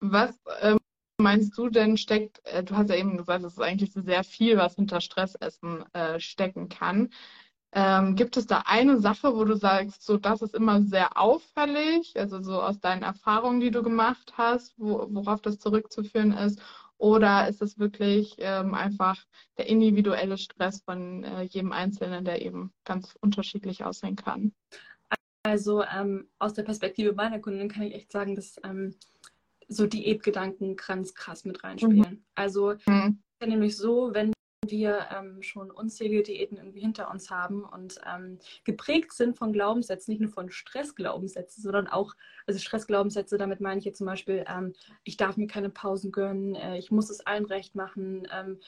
Was, 0.00 0.38
was 0.38 0.40
ähm, 0.60 0.78
meinst 1.18 1.56
du 1.56 1.68
denn 1.68 1.96
steckt, 1.96 2.44
äh, 2.46 2.62
du 2.62 2.76
hast 2.76 2.90
ja 2.90 2.96
eben 2.96 3.16
gesagt, 3.16 3.44
es 3.44 3.54
ist 3.54 3.60
eigentlich 3.60 3.92
sehr 3.92 4.24
viel, 4.24 4.56
was 4.56 4.74
hinter 4.74 5.00
Stressessen 5.00 5.84
äh, 5.92 6.20
stecken 6.20 6.68
kann. 6.68 7.10
Ähm, 7.72 8.16
gibt 8.16 8.36
es 8.36 8.46
da 8.46 8.62
eine 8.66 9.00
Sache, 9.00 9.34
wo 9.34 9.44
du 9.44 9.54
sagst, 9.56 10.02
so 10.02 10.16
das 10.16 10.40
ist 10.40 10.54
immer 10.54 10.82
sehr 10.82 11.18
auffällig, 11.18 12.14
also 12.16 12.42
so 12.42 12.62
aus 12.62 12.80
deinen 12.80 13.02
Erfahrungen, 13.02 13.60
die 13.60 13.70
du 13.70 13.82
gemacht 13.82 14.34
hast, 14.36 14.78
wo, 14.78 15.06
worauf 15.10 15.42
das 15.42 15.58
zurückzuführen 15.58 16.32
ist? 16.32 16.60
Oder 16.98 17.48
ist 17.48 17.60
es 17.60 17.78
wirklich 17.78 18.36
ähm, 18.38 18.72
einfach 18.72 19.22
der 19.58 19.66
individuelle 19.66 20.38
Stress 20.38 20.82
von 20.82 21.24
äh, 21.24 21.42
jedem 21.42 21.72
Einzelnen, 21.72 22.24
der 22.24 22.40
eben 22.40 22.72
ganz 22.84 23.14
unterschiedlich 23.20 23.84
aussehen 23.84 24.16
kann? 24.16 24.54
Also 25.42 25.84
ähm, 25.84 26.28
aus 26.38 26.54
der 26.54 26.62
Perspektive 26.62 27.12
meiner 27.12 27.38
Kundin 27.38 27.68
kann 27.68 27.82
ich 27.82 27.94
echt 27.94 28.10
sagen, 28.10 28.34
dass 28.34 28.56
ähm, 28.64 28.96
so 29.68 29.86
Diätgedanken 29.86 30.76
ganz 30.76 31.14
krass 31.14 31.44
mit 31.44 31.62
reinspielen. 31.64 31.98
Mhm. 31.98 32.24
Also 32.34 32.74
mhm. 32.86 33.22
ist 33.40 33.48
nämlich 33.48 33.76
so, 33.76 34.10
wenn 34.12 34.32
wir 34.70 35.06
ähm, 35.16 35.42
schon 35.42 35.70
unzählige 35.70 36.22
Diäten 36.22 36.56
irgendwie 36.56 36.80
hinter 36.80 37.10
uns 37.10 37.30
haben 37.30 37.64
und 37.64 38.00
ähm, 38.06 38.38
geprägt 38.64 39.12
sind 39.12 39.36
von 39.36 39.52
Glaubenssätzen, 39.52 40.12
nicht 40.12 40.20
nur 40.20 40.30
von 40.30 40.50
Stressglaubenssätzen, 40.50 41.62
sondern 41.62 41.86
auch, 41.86 42.14
also 42.46 42.58
Stressglaubenssätze, 42.58 43.38
damit 43.38 43.60
meine 43.60 43.78
ich 43.78 43.84
jetzt 43.84 43.98
zum 43.98 44.06
Beispiel, 44.06 44.44
ähm, 44.48 44.74
ich 45.04 45.16
darf 45.16 45.36
mir 45.36 45.46
keine 45.46 45.70
Pausen 45.70 46.12
gönnen, 46.12 46.54
äh, 46.54 46.78
ich 46.78 46.90
muss 46.90 47.10
es 47.10 47.24
allen 47.26 47.46
recht 47.46 47.74
machen, 47.74 48.26
ähm, 48.32 48.58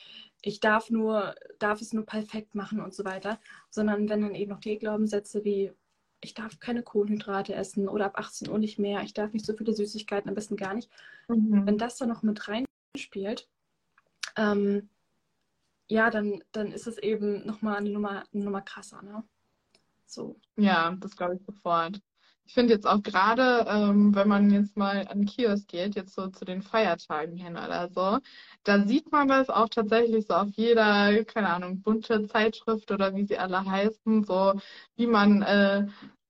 ich 0.42 0.60
darf 0.60 0.90
nur, 0.90 1.34
darf 1.58 1.80
es 1.80 1.92
nur 1.92 2.06
perfekt 2.06 2.54
machen 2.54 2.80
und 2.80 2.94
so 2.94 3.04
weiter, 3.04 3.40
sondern 3.70 4.08
wenn 4.08 4.20
dann 4.20 4.34
eben 4.34 4.50
noch 4.50 4.60
die 4.60 4.78
Glaubenssätze 4.78 5.44
wie 5.44 5.72
ich 6.20 6.34
darf 6.34 6.58
keine 6.58 6.82
Kohlenhydrate 6.82 7.54
essen 7.54 7.88
oder 7.88 8.06
ab 8.06 8.18
18 8.18 8.48
Uhr 8.48 8.58
nicht 8.58 8.78
mehr, 8.78 9.02
ich 9.02 9.14
darf 9.14 9.32
nicht 9.32 9.46
so 9.46 9.54
viele 9.54 9.72
Süßigkeiten, 9.72 10.28
am 10.28 10.34
besten 10.34 10.56
gar 10.56 10.75
nicht. 10.75 10.90
Mhm. 11.28 11.66
Wenn 11.66 11.78
das 11.78 11.96
da 11.96 12.06
noch 12.06 12.22
mit 12.22 12.48
reinspielt, 12.48 13.48
ähm, 14.37 14.88
ja, 15.88 16.10
dann, 16.10 16.42
dann 16.52 16.72
ist 16.72 16.87
es 16.87 16.98
eben 16.98 17.46
nochmal 17.46 17.76
eine 17.76 17.90
Nummer, 17.90 18.25
eine 18.32 18.44
Nummer 18.44 18.60
krasser, 18.60 19.02
ne? 19.02 19.25
So. 20.06 20.40
Ja, 20.56 20.96
das 21.00 21.16
glaube 21.16 21.37
ich 21.37 21.42
sofort. 21.44 22.00
Ich 22.48 22.54
finde 22.54 22.72
jetzt 22.72 22.86
auch 22.86 23.02
gerade, 23.02 23.66
ähm, 23.68 24.14
wenn 24.14 24.26
man 24.26 24.50
jetzt 24.50 24.74
mal 24.74 25.06
an 25.08 25.26
Kiosk 25.26 25.68
geht, 25.68 25.96
jetzt 25.96 26.14
so 26.14 26.28
zu 26.28 26.46
den 26.46 26.62
Feiertagen 26.62 27.36
hin 27.36 27.58
oder 27.58 27.90
so, 27.90 28.20
da 28.64 28.86
sieht 28.86 29.12
man 29.12 29.28
das 29.28 29.50
auch 29.50 29.68
tatsächlich 29.68 30.26
so 30.26 30.34
auf 30.34 30.48
jeder, 30.56 31.24
keine 31.24 31.50
Ahnung, 31.50 31.82
bunte 31.82 32.26
Zeitschrift 32.26 32.90
oder 32.90 33.14
wie 33.14 33.26
sie 33.26 33.36
alle 33.36 33.66
heißen, 33.66 34.24
so 34.24 34.58
wie 34.96 35.06
man 35.06 35.42
äh, 35.42 35.88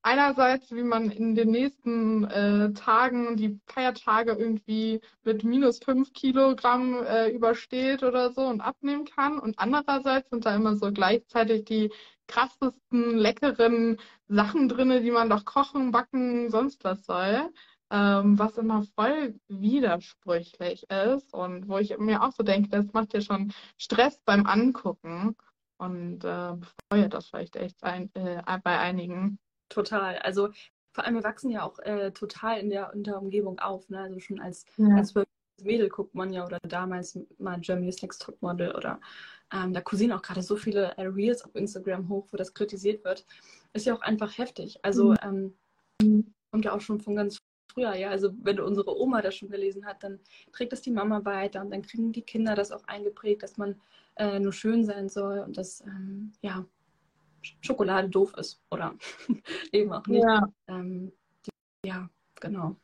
einerseits, 0.09 0.73
wie 0.75 0.83
man 0.83 1.11
in 1.11 1.35
den 1.35 1.50
nächsten 1.50 2.25
äh, 2.25 2.73
Tagen 2.73 3.37
die 3.37 3.61
Feiertage 3.67 4.33
irgendwie 4.33 5.03
mit 5.23 5.45
minus 5.45 5.81
fünf 5.81 6.15
Kilogramm 6.15 7.05
äh, 7.05 7.29
übersteht 7.29 8.03
oder 8.03 8.33
so 8.33 8.41
und 8.43 8.62
abnehmen 8.62 9.05
kann. 9.05 9.38
Und 9.38 9.59
andererseits 9.59 10.31
sind 10.31 10.47
da 10.47 10.57
immer 10.57 10.77
so 10.77 10.93
gleichzeitig 10.93 11.67
die 11.67 11.93
krassesten, 12.27 13.19
leckeren 13.19 13.99
Sachen 14.29 14.69
drin, 14.71 15.03
die 15.03 15.11
man 15.11 15.29
doch 15.29 15.45
kochen, 15.45 15.91
backen, 15.91 16.50
sonst 16.50 16.85
was 16.85 17.05
soll. 17.05 17.50
Ähm, 17.91 18.38
was 18.38 18.59
immer 18.59 18.85
voll 18.95 19.38
widersprüchlich 19.49 20.85
ist 20.91 21.33
und 21.35 21.69
wo 21.69 21.79
ich 21.79 21.97
mir 21.99 22.23
auch 22.23 22.33
so 22.33 22.43
denke, 22.43 22.69
das 22.71 22.93
macht 22.93 23.15
ja 23.15 23.21
schon 23.23 23.53
Stress 23.79 24.21
beim 24.25 24.47
Angucken 24.47 25.37
und 25.79 26.25
äh, 26.25 26.55
befeuert 26.57 27.15
das 27.15 27.29
vielleicht 27.29 27.57
echt 27.57 27.83
ein, 27.83 28.11
äh, 28.15 28.43
bei 28.62 28.79
einigen. 28.79 29.38
Total. 29.68 30.18
Also 30.18 30.50
vor 30.92 31.04
allem, 31.04 31.14
wir 31.14 31.25
wachsen 31.25 31.50
ja 31.50 31.62
auch 31.62 31.78
äh, 31.80 32.10
total 32.12 32.58
in 32.58 32.70
der, 32.70 32.92
in 32.92 33.04
der 33.04 33.20
Umgebung 33.20 33.58
auf. 33.58 33.88
Ne? 33.88 34.00
Also 34.00 34.18
schon 34.18 34.40
als, 34.40 34.64
ja. 34.76 34.96
als 34.96 35.14
Mädel 35.62 35.88
guckt 35.88 36.14
man 36.14 36.32
ja 36.32 36.44
oder 36.44 36.58
damals 36.62 37.18
mal 37.38 37.60
Germany's 37.60 38.02
Next 38.02 38.22
Topmodel 38.22 38.75
oder 38.75 39.00
ähm, 39.52 39.72
da 39.72 39.80
kursieren 39.80 40.12
auch 40.12 40.22
gerade 40.22 40.42
so 40.42 40.56
viele 40.56 40.96
äh, 40.96 41.02
Reels 41.02 41.44
auf 41.44 41.54
Instagram 41.54 42.08
hoch, 42.08 42.26
wo 42.30 42.37
das 42.37 42.54
kritisiert 42.54 43.04
wird. 43.04 43.25
Ist 43.72 43.87
ja 43.87 43.94
auch 43.94 44.00
einfach 44.00 44.37
heftig. 44.38 44.78
Also 44.82 45.14
mhm. 45.22 45.54
ähm, 46.02 46.34
kommt 46.50 46.64
ja 46.64 46.72
auch 46.72 46.80
schon 46.80 47.00
von 47.00 47.16
ganz 47.16 47.38
früher, 47.72 47.94
ja. 47.94 48.10
Also 48.10 48.32
wenn 48.42 48.60
unsere 48.60 48.98
Oma 48.98 49.22
das 49.22 49.37
schon 49.37 49.50
gelesen 49.50 49.87
hat, 49.87 50.02
dann 50.02 50.20
trägt 50.52 50.72
das 50.72 50.82
die 50.82 50.90
Mama 50.90 51.25
weiter 51.25 51.60
und 51.60 51.70
dann 51.70 51.82
kriegen 51.82 52.12
die 52.12 52.22
Kinder 52.22 52.54
das 52.54 52.72
auch 52.72 52.84
eingeprägt, 52.87 53.42
dass 53.42 53.56
man 53.56 53.80
äh, 54.16 54.38
nur 54.38 54.52
schön 54.52 54.84
sein 54.84 55.08
soll 55.08 55.40
und 55.40 55.56
dass 55.56 55.80
ähm, 55.82 56.32
ja 56.40 56.66
Schokolade 57.61 58.09
doof 58.09 58.35
ist 58.37 58.61
oder 58.71 58.95
eben 59.73 59.92
auch 59.92 60.07
nicht. 60.07 60.23
Ja. 60.23 60.47
Ähm, 60.66 61.12
die, 61.47 61.88
ja, 61.88 62.09
genau. 62.37 62.76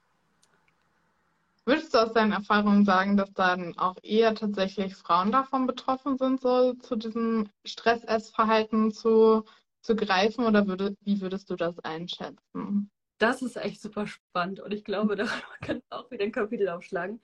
Würdest 1.66 1.94
du 1.94 1.98
aus 1.98 2.12
deinen 2.12 2.32
Erfahrungen 2.32 2.84
sagen, 2.84 3.16
dass 3.16 3.32
dann 3.32 3.76
auch 3.78 3.96
eher 4.02 4.34
tatsächlich 4.34 4.94
Frauen 4.94 5.32
davon 5.32 5.66
betroffen 5.66 6.18
sind, 6.18 6.40
so 6.42 6.74
zu 6.74 6.94
diesem 6.94 7.48
Stressessverhalten 7.64 8.92
zu, 8.92 9.44
zu 9.80 9.96
greifen 9.96 10.44
oder 10.44 10.66
würde, 10.66 10.94
wie 11.00 11.22
würdest 11.22 11.48
du 11.48 11.56
das 11.56 11.78
einschätzen? 11.80 12.90
Das 13.18 13.40
ist 13.40 13.56
echt 13.56 13.80
super 13.80 14.06
spannend 14.06 14.60
und 14.60 14.74
ich 14.74 14.84
glaube, 14.84 15.16
da 15.16 15.26
kann 15.62 15.80
auch 15.88 16.10
wieder 16.10 16.24
ein 16.24 16.32
Kapitel 16.32 16.68
aufschlagen. 16.68 17.20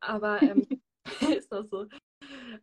Aber 0.00 0.42
ähm, 0.42 0.66
ist 1.36 1.52
das 1.52 1.70
so? 1.70 1.86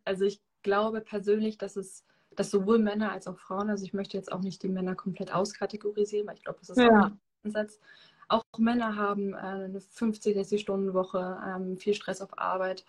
Also 0.04 0.26
ich 0.26 0.40
glaube 0.62 1.00
persönlich, 1.00 1.56
dass 1.56 1.76
es 1.76 2.04
dass 2.36 2.50
sowohl 2.50 2.78
Männer 2.78 3.12
als 3.12 3.26
auch 3.26 3.38
Frauen, 3.38 3.70
also 3.70 3.84
ich 3.84 3.94
möchte 3.94 4.16
jetzt 4.16 4.32
auch 4.32 4.40
nicht 4.40 4.62
die 4.62 4.68
Männer 4.68 4.94
komplett 4.94 5.32
auskategorisieren, 5.32 6.26
weil 6.26 6.36
ich 6.36 6.44
glaube, 6.44 6.58
das 6.60 6.70
ist 6.70 6.78
ja. 6.78 6.88
auch 6.88 7.06
ein 7.06 7.20
Ansatz. 7.44 7.80
Auch 8.28 8.44
Männer 8.58 8.96
haben 8.96 9.34
äh, 9.34 9.36
eine 9.36 9.80
50, 9.80 10.34
60 10.34 10.60
Stunden 10.60 10.94
Woche, 10.94 11.38
ähm, 11.46 11.76
viel 11.78 11.94
Stress 11.94 12.20
auf 12.20 12.38
Arbeit, 12.38 12.84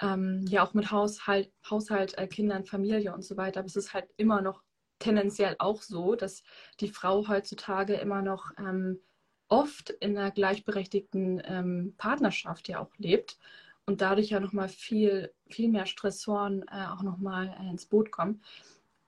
ähm, 0.00 0.44
ja 0.48 0.64
auch 0.64 0.74
mit 0.74 0.90
Haushalt, 0.90 1.50
Haushalt 1.68 2.16
äh, 2.18 2.26
Kindern, 2.26 2.64
Familie 2.64 3.14
und 3.14 3.24
so 3.24 3.36
weiter. 3.36 3.60
Aber 3.60 3.66
es 3.66 3.76
ist 3.76 3.94
halt 3.94 4.08
immer 4.16 4.40
noch 4.40 4.62
tendenziell 4.98 5.56
auch 5.58 5.82
so, 5.82 6.14
dass 6.14 6.42
die 6.80 6.88
Frau 6.88 7.28
heutzutage 7.28 7.94
immer 7.94 8.22
noch 8.22 8.52
ähm, 8.58 9.00
oft 9.48 9.90
in 9.90 10.16
einer 10.16 10.32
gleichberechtigten 10.32 11.94
Partnerschaft 11.98 12.66
ja 12.66 12.80
auch 12.80 12.90
lebt 12.96 13.38
und 13.86 14.00
dadurch 14.00 14.30
ja 14.30 14.40
nochmal 14.40 14.68
viel, 14.68 15.32
viel 15.48 15.68
mehr 15.68 15.86
Stressoren 15.86 16.64
äh, 16.70 16.86
auch 16.86 17.02
nochmal 17.02 17.56
äh, 17.60 17.70
ins 17.70 17.86
Boot 17.86 18.10
kommen. 18.10 18.42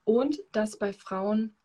Und 0.05 0.39
dass 0.53 0.79
bei 0.79 0.93
Frauen, 0.93 1.55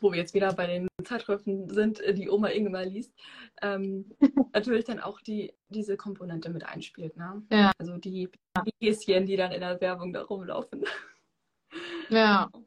wo 0.00 0.12
wir 0.12 0.18
jetzt 0.18 0.34
wieder 0.34 0.52
bei 0.52 0.66
den 0.66 0.88
Zeitschriften 1.04 1.70
sind, 1.70 2.00
äh, 2.00 2.12
die 2.12 2.28
Oma 2.28 2.48
Ingemar 2.48 2.84
liest, 2.84 3.14
ähm, 3.62 4.12
natürlich 4.52 4.84
dann 4.84 5.00
auch 5.00 5.20
die, 5.20 5.54
diese 5.68 5.96
Komponente 5.96 6.50
mit 6.50 6.64
einspielt. 6.64 7.16
Ne? 7.16 7.42
Ja. 7.50 7.72
Also 7.78 7.96
die, 7.96 8.28
die 8.66 8.86
Häschen, 8.86 9.26
die 9.26 9.36
dann 9.36 9.52
in 9.52 9.60
der 9.60 9.80
Werbung 9.80 10.12
da 10.12 10.22
rumlaufen. 10.22 10.84
Ja. 12.10 12.50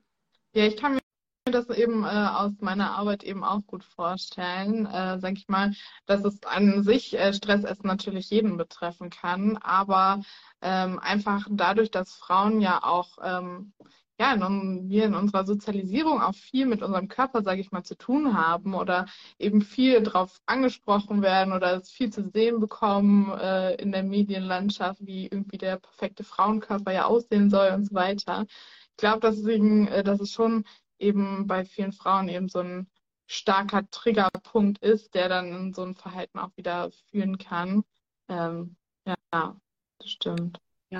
Ja, 0.53 0.65
ich 0.65 0.77
kann 0.77 0.95
mir 0.95 1.01
das 1.51 1.69
eben 1.69 2.03
äh, 2.03 2.07
aus 2.07 2.53
meiner 2.59 2.97
Arbeit 2.97 3.23
eben 3.23 3.43
auch 3.43 3.61
gut 3.65 3.83
vorstellen, 3.83 4.85
äh, 4.85 5.19
sage 5.19 5.35
ich 5.35 5.47
mal, 5.47 5.73
dass 6.05 6.23
es 6.23 6.43
an 6.43 6.83
sich 6.83 7.17
äh, 7.17 7.33
Stressessen 7.33 7.87
natürlich 7.87 8.29
jeden 8.29 8.57
betreffen 8.57 9.09
kann, 9.09 9.57
aber 9.57 10.21
ähm, 10.61 10.99
einfach 10.99 11.47
dadurch, 11.49 11.91
dass 11.91 12.15
Frauen 12.15 12.61
ja 12.61 12.83
auch 12.83 13.17
ähm, 13.23 13.73
ja, 14.19 14.33
in, 14.33 14.89
wir 14.89 15.05
in 15.05 15.13
unserer 15.15 15.45
Sozialisierung 15.45 16.21
auch 16.21 16.33
viel 16.33 16.65
mit 16.65 16.81
unserem 16.81 17.07
Körper, 17.07 17.43
sage 17.43 17.61
ich 17.61 17.71
mal, 17.71 17.83
zu 17.83 17.95
tun 17.95 18.35
haben 18.35 18.73
oder 18.73 19.05
eben 19.37 19.61
viel 19.61 20.01
darauf 20.01 20.39
angesprochen 20.47 21.21
werden 21.21 21.53
oder 21.53 21.75
es 21.77 21.91
viel 21.91 22.11
zu 22.11 22.29
sehen 22.29 22.59
bekommen 22.59 23.31
äh, 23.37 23.75
in 23.75 23.91
der 23.91 24.03
Medienlandschaft, 24.03 25.05
wie 25.05 25.25
irgendwie 25.27 25.57
der 25.57 25.77
perfekte 25.77 26.23
Frauenkörper 26.23 26.91
ja 26.91 27.05
aussehen 27.05 27.49
soll 27.49 27.69
und 27.69 27.85
so 27.85 27.93
weiter. 27.93 28.45
Ich 28.91 28.97
glaube, 28.97 29.19
deswegen, 29.21 29.87
äh, 29.87 30.03
dass 30.03 30.19
es 30.19 30.31
schon 30.31 30.65
eben 30.99 31.47
bei 31.47 31.65
vielen 31.65 31.93
Frauen 31.93 32.29
eben 32.29 32.49
so 32.49 32.59
ein 32.59 32.89
starker 33.27 33.89
Triggerpunkt 33.89 34.79
ist, 34.79 35.13
der 35.13 35.29
dann 35.29 35.53
in 35.53 35.73
so 35.73 35.83
ein 35.83 35.95
Verhalten 35.95 36.39
auch 36.39 36.55
wieder 36.55 36.91
führen 37.09 37.37
kann. 37.37 37.83
Ähm, 38.29 38.75
ja, 39.05 39.59
das 39.99 40.09
stimmt. 40.09 40.59
Ja, 40.89 40.99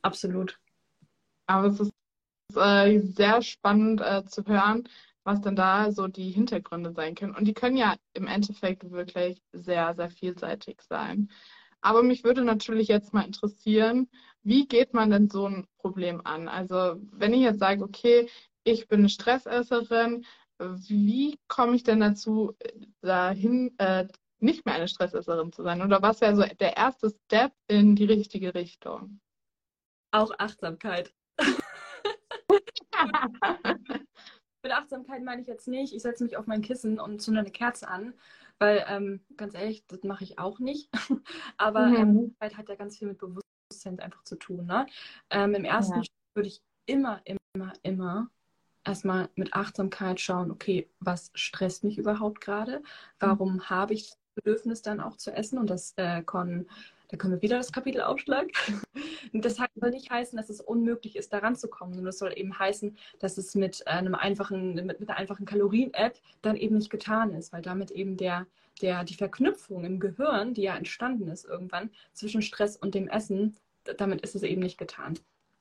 absolut. 0.00 0.58
Aber 1.46 1.68
es 1.68 1.80
ist 1.80 1.92
äh, 2.56 3.00
sehr 3.00 3.42
spannend 3.42 4.00
äh, 4.00 4.24
zu 4.24 4.46
hören, 4.46 4.88
was 5.24 5.40
denn 5.40 5.56
da 5.56 5.92
so 5.92 6.08
die 6.08 6.30
Hintergründe 6.30 6.92
sein 6.92 7.14
können. 7.14 7.34
Und 7.34 7.46
die 7.46 7.54
können 7.54 7.76
ja 7.76 7.96
im 8.14 8.26
Endeffekt 8.26 8.90
wirklich 8.90 9.42
sehr, 9.52 9.94
sehr 9.94 10.10
vielseitig 10.10 10.80
sein. 10.82 11.30
Aber 11.80 12.02
mich 12.02 12.24
würde 12.24 12.44
natürlich 12.44 12.88
jetzt 12.88 13.12
mal 13.12 13.26
interessieren, 13.26 14.08
wie 14.42 14.66
geht 14.66 14.94
man 14.94 15.10
denn 15.10 15.28
so 15.28 15.46
ein 15.46 15.66
Problem 15.78 16.24
an? 16.24 16.48
Also 16.48 16.96
wenn 17.12 17.34
ich 17.34 17.40
jetzt 17.40 17.58
sage, 17.58 17.82
okay, 17.82 18.28
ich 18.64 18.88
bin 18.88 19.00
eine 19.00 19.08
Stressesserin, 19.08 20.24
wie 20.58 21.38
komme 21.48 21.74
ich 21.76 21.82
denn 21.82 22.00
dazu, 22.00 22.56
dahin, 23.00 23.74
äh, 23.78 24.06
nicht 24.38 24.66
mehr 24.66 24.74
eine 24.74 24.88
Stressesserin 24.88 25.52
zu 25.52 25.62
sein? 25.62 25.82
Oder 25.82 26.02
was 26.02 26.20
wäre 26.20 26.36
so 26.36 26.42
der 26.42 26.76
erste 26.76 27.10
Step 27.10 27.52
in 27.68 27.96
die 27.96 28.04
richtige 28.04 28.54
Richtung? 28.54 29.20
Auch 30.12 30.32
Achtsamkeit. 30.38 31.14
Mit 34.64 34.72
Achtsamkeit 34.72 35.22
meine 35.24 35.42
ich 35.42 35.48
jetzt 35.48 35.66
nicht, 35.66 35.92
ich 35.92 36.02
setze 36.02 36.22
mich 36.22 36.36
auf 36.36 36.46
mein 36.46 36.62
Kissen 36.62 37.00
und 37.00 37.20
zünde 37.20 37.40
eine 37.40 37.50
Kerze 37.50 37.88
an, 37.88 38.14
weil 38.58 38.84
ähm, 38.86 39.24
ganz 39.36 39.54
ehrlich, 39.54 39.84
das 39.86 40.04
mache 40.04 40.22
ich 40.22 40.38
auch 40.38 40.60
nicht. 40.60 40.88
Aber 41.56 41.86
mhm. 41.86 42.34
ähm, 42.40 42.56
hat 42.56 42.68
ja 42.68 42.74
ganz 42.76 42.98
viel 42.98 43.08
mit 43.08 43.18
Bewusstsein 43.18 43.98
einfach 43.98 44.22
zu 44.22 44.36
tun. 44.36 44.66
Ne? 44.66 44.86
Ähm, 45.30 45.54
Im 45.54 45.64
ersten 45.64 46.02
ja. 46.02 46.08
würde 46.34 46.48
ich 46.48 46.62
immer, 46.86 47.22
immer, 47.24 47.72
immer 47.82 48.30
erstmal 48.84 49.28
mit 49.34 49.54
Achtsamkeit 49.54 50.20
schauen, 50.20 50.50
okay, 50.50 50.88
was 51.00 51.30
stresst 51.34 51.84
mich 51.84 51.98
überhaupt 51.98 52.40
gerade? 52.40 52.82
Warum 53.20 53.54
mhm. 53.54 53.70
habe 53.70 53.94
ich 53.94 54.10
das 54.10 54.18
Bedürfnis 54.34 54.82
dann 54.82 55.00
auch 55.00 55.16
zu 55.16 55.32
essen? 55.32 55.58
Und 55.58 55.70
das 55.70 55.94
äh, 55.96 56.22
kann 56.22 56.66
da 57.12 57.18
können 57.18 57.34
wir 57.34 57.42
wieder 57.42 57.58
das 57.58 57.72
Kapitel 57.72 58.00
aufschlagen. 58.00 58.50
das 59.34 59.58
soll 59.74 59.90
nicht 59.90 60.10
heißen, 60.10 60.36
dass 60.36 60.48
es 60.48 60.62
unmöglich 60.62 61.14
ist, 61.16 61.30
da 61.32 61.38
ranzukommen, 61.38 61.92
sondern 61.92 62.08
es 62.08 62.18
soll 62.18 62.32
eben 62.34 62.58
heißen, 62.58 62.96
dass 63.18 63.36
es 63.36 63.54
mit 63.54 63.86
einem 63.86 64.14
einfachen, 64.14 64.74
mit, 64.74 64.98
mit 64.98 65.08
einer 65.10 65.18
einfachen 65.18 65.44
Kalorien-App 65.44 66.18
dann 66.40 66.56
eben 66.56 66.78
nicht 66.78 66.88
getan 66.88 67.34
ist, 67.34 67.52
weil 67.52 67.60
damit 67.60 67.90
eben 67.90 68.16
der, 68.16 68.46
der, 68.80 69.04
die 69.04 69.14
Verknüpfung 69.14 69.84
im 69.84 70.00
Gehirn, 70.00 70.54
die 70.54 70.62
ja 70.62 70.74
entstanden 70.74 71.28
ist 71.28 71.44
irgendwann 71.44 71.90
zwischen 72.14 72.40
Stress 72.40 72.78
und 72.78 72.94
dem 72.94 73.08
Essen, 73.08 73.58
damit 73.98 74.22
ist 74.22 74.34
es 74.34 74.42
eben 74.42 74.62
nicht 74.62 74.78
getan. 74.78 75.18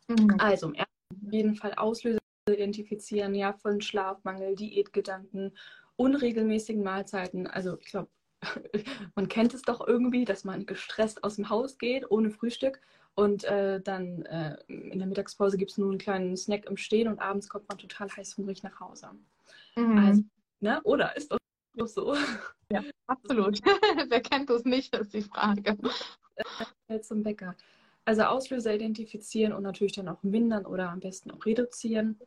Mhm. 0.08 0.38
Also 0.40 0.68
im 0.68 0.76
ersten 0.76 0.92
auf 1.12 1.34
jeden 1.34 1.56
Fall 1.56 1.74
Auslöser 1.74 2.21
identifizieren, 2.50 3.36
ja, 3.36 3.54
von 3.54 3.82
Schlafmangel, 3.82 4.56
Diätgedanken, 4.56 5.52
unregelmäßigen 5.96 6.84
Mahlzeiten. 6.84 7.48
Also 7.48 7.78
ich 7.80 7.88
glaube, 7.88 8.10
man 9.16 9.28
kennt 9.28 9.54
es 9.54 9.62
doch 9.62 9.86
irgendwie, 9.86 10.26
dass 10.26 10.44
man 10.44 10.66
gestresst 10.66 11.24
aus 11.24 11.36
dem 11.36 11.50
Haus 11.50 11.78
geht, 11.78 12.10
ohne 12.10 12.32
Frühstück. 12.32 12.82
Und 13.14 13.44
äh, 13.44 13.82
dann 13.82 14.24
äh, 14.26 14.58
in 14.68 14.98
der 14.98 15.08
Mittagspause 15.08 15.58
gibt 15.58 15.72
es 15.72 15.78
nur 15.78 15.90
einen 15.90 16.00
kleinen 16.00 16.38
Snack 16.38 16.66
im 16.66 16.78
Stehen 16.78 17.08
und 17.08 17.20
abends 17.20 17.50
kommt 17.50 17.68
man 17.68 17.78
total 17.78 18.10
heißhungrig 18.10 18.64
nach 18.64 18.80
Hause. 18.80 19.10
Mhm. 19.76 19.98
Also, 19.98 20.24
ne? 20.62 20.82
Oder 20.84 21.16
ist 21.18 21.36
das 21.76 21.94
so? 21.94 22.16
Ja, 22.72 22.82
absolut. 23.08 23.60
Wer 24.10 24.22
kennt 24.22 24.50
das 24.50 24.64
nicht, 24.64 24.96
ist 24.96 25.14
die 25.14 25.22
Frage. 25.22 25.78
Äh, 26.88 27.02
zum 27.02 27.22
Bäcker. 27.22 27.56
Also 28.06 28.24
Auslöser 28.24 28.74
identifizieren 28.74 29.54
und 29.54 29.64
natürlich 29.64 29.94
dann 29.94 30.10
auch 30.10 30.24
mindern 30.24 30.66
oder 30.66 30.90
am 30.90 31.00
besten 31.00 31.32
auch 31.32 31.46
reduzieren. 31.46 32.20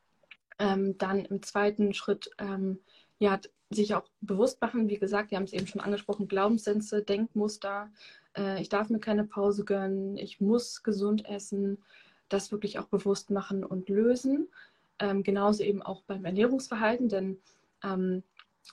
Ähm, 0.59 0.97
dann 0.99 1.25
im 1.25 1.43
zweiten 1.43 1.95
Schritt 1.95 2.31
ähm, 2.39 2.79
ja, 3.19 3.41
sich 3.71 3.95
auch 3.95 4.09
bewusst 4.21 4.61
machen, 4.61 4.89
wie 4.89 4.99
gesagt, 4.99 5.31
wir 5.31 5.39
haben 5.39 5.45
es 5.45 5.53
eben 5.53 5.67
schon 5.67 5.81
angesprochen, 5.81 6.29
Glaubenssätze, 6.29 7.03
Denkmuster, 7.03 7.91
äh, 8.37 8.61
ich 8.61 8.69
darf 8.69 8.89
mir 8.91 9.01
keine 9.01 9.25
Pause 9.25 9.65
gönnen, 9.65 10.17
ich 10.17 10.41
muss 10.41 10.83
gesund 10.83 11.27
essen, 11.27 11.83
das 12.29 12.53
wirklich 12.53 12.79
auch 12.79 12.87
bewusst 12.87 13.31
machen 13.31 13.65
und 13.65 13.89
lösen. 13.89 14.49
Ähm, 14.99 15.23
genauso 15.23 15.65
eben 15.65 15.83
auch 15.83 16.03
beim 16.03 16.25
Ernährungsverhalten, 16.25 17.09
denn 17.09 17.39
ähm, 17.83 18.23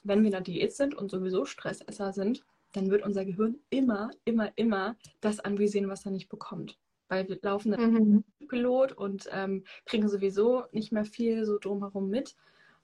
wenn 0.04 0.20
wir 0.20 0.28
in 0.28 0.32
der 0.32 0.42
Diät 0.42 0.74
sind 0.74 0.96
und 0.96 1.10
sowieso 1.10 1.46
Stressesser 1.46 2.14
sind, 2.14 2.46
dann 2.74 2.90
wird 2.90 3.04
unser 3.04 3.26
Gehirn 3.26 3.56
immer, 3.70 4.12
immer, 4.24 4.52
immer 4.56 4.96
das 5.20 5.40
anvisieren, 5.40 5.90
was 5.90 6.06
er 6.06 6.12
nicht 6.12 6.30
bekommt. 6.30 6.78
Weil 7.12 7.28
wir 7.28 7.38
laufen 7.42 7.72
dann 7.72 7.92
mhm. 7.92 8.24
Pilot 8.48 8.94
und 8.94 9.30
ähm, 9.32 9.66
kriegen 9.86 10.10
sowieso 10.10 10.64
nicht 10.72 10.92
mehr 10.92 11.06
viel 11.06 11.46
so 11.46 11.60
drumherum 11.60 12.10
mit. 12.10 12.36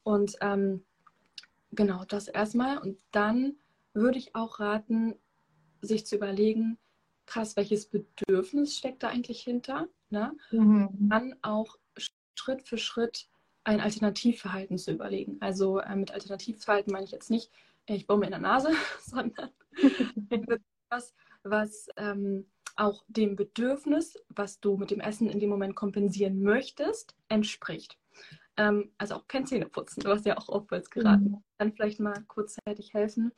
Und 0.03 0.35
ähm, 0.41 0.83
Genau, 1.71 2.03
das 2.05 2.27
erstmal. 2.27 2.77
Und 2.77 2.97
dann 3.11 3.55
würde 3.93 4.17
ich 4.17 4.35
auch 4.35 4.59
raten, 4.59 5.15
sich 5.81 6.05
zu 6.05 6.15
überlegen, 6.15 6.77
krass, 7.25 7.55
welches 7.55 7.87
Bedürfnis 7.87 8.77
steckt 8.77 9.03
da 9.03 9.09
eigentlich 9.09 9.41
hinter? 9.41 9.87
Ne? 10.09 10.33
Mhm. 10.51 10.89
Dann 11.09 11.35
auch 11.41 11.77
Schritt 12.35 12.67
für 12.67 12.77
Schritt 12.77 13.27
ein 13.63 13.81
Alternativverhalten 13.81 14.77
zu 14.77 14.91
überlegen. 14.91 15.37
Also 15.41 15.79
äh, 15.79 15.95
mit 15.95 16.11
Alternativverhalten 16.11 16.91
meine 16.91 17.05
ich 17.05 17.11
jetzt 17.11 17.29
nicht, 17.29 17.51
ich 17.85 18.07
baue 18.07 18.17
mir 18.17 18.25
in 18.25 18.31
der 18.31 18.39
Nase, 18.39 18.71
sondern 19.01 19.51
was, 20.89 21.13
was 21.43 21.89
ähm, 21.97 22.49
auch 22.77 23.03
dem 23.07 23.35
Bedürfnis, 23.35 24.17
was 24.29 24.59
du 24.59 24.77
mit 24.77 24.91
dem 24.91 24.99
Essen 24.99 25.29
in 25.29 25.39
dem 25.39 25.49
Moment 25.49 25.75
kompensieren 25.75 26.41
möchtest, 26.41 27.15
entspricht. 27.27 27.97
Ähm, 28.55 28.91
also 28.97 29.15
auch 29.15 29.27
kein 29.27 29.45
Zähneputzen, 29.45 30.03
du 30.03 30.09
hast 30.09 30.25
ja 30.25 30.37
auch 30.37 30.49
oftmals 30.49 30.89
geraten. 30.89 31.31
Mhm. 31.31 31.43
Dann 31.57 31.73
vielleicht 31.73 31.99
mal 31.99 32.23
kurzzeitig 32.27 32.93
helfen. 32.93 33.31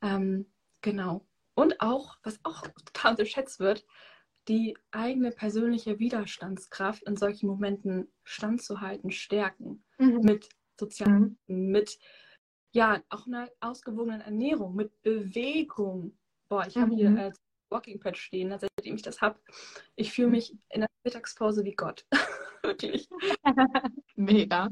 Ähm, 0.00 0.46
genau. 0.80 1.26
Und 1.54 1.80
auch, 1.80 2.16
was 2.22 2.40
auch 2.44 2.62
total 2.86 3.12
unterschätzt 3.12 3.60
wird, 3.60 3.84
die 4.48 4.76
eigene 4.90 5.30
persönliche 5.30 5.98
Widerstandskraft 5.98 7.02
in 7.04 7.16
solchen 7.16 7.46
Momenten 7.46 8.08
standzuhalten, 8.24 9.10
stärken. 9.10 9.84
Mhm. 9.98 10.20
Mit 10.22 10.48
sozialen, 10.78 11.38
mhm. 11.46 11.70
mit 11.70 11.98
ja, 12.72 13.02
auch 13.10 13.26
einer 13.26 13.48
ausgewogenen 13.60 14.22
Ernährung, 14.22 14.74
mit 14.74 15.02
Bewegung. 15.02 16.16
Boah, 16.48 16.66
ich 16.66 16.76
habe 16.76 16.94
hier 16.94 17.14
äh, 17.16 17.32
Walking 17.72 17.98
Pad 17.98 18.16
stehen, 18.16 18.56
seitdem 18.58 18.94
ich 18.94 19.02
das 19.02 19.20
habe. 19.20 19.40
Ich 19.96 20.12
fühle 20.12 20.28
mich 20.28 20.56
in 20.70 20.82
der 20.82 20.88
Mittagspause 21.04 21.64
wie 21.64 21.74
Gott. 21.74 22.06
Wirklich. 22.62 23.08
Mega. 24.16 24.70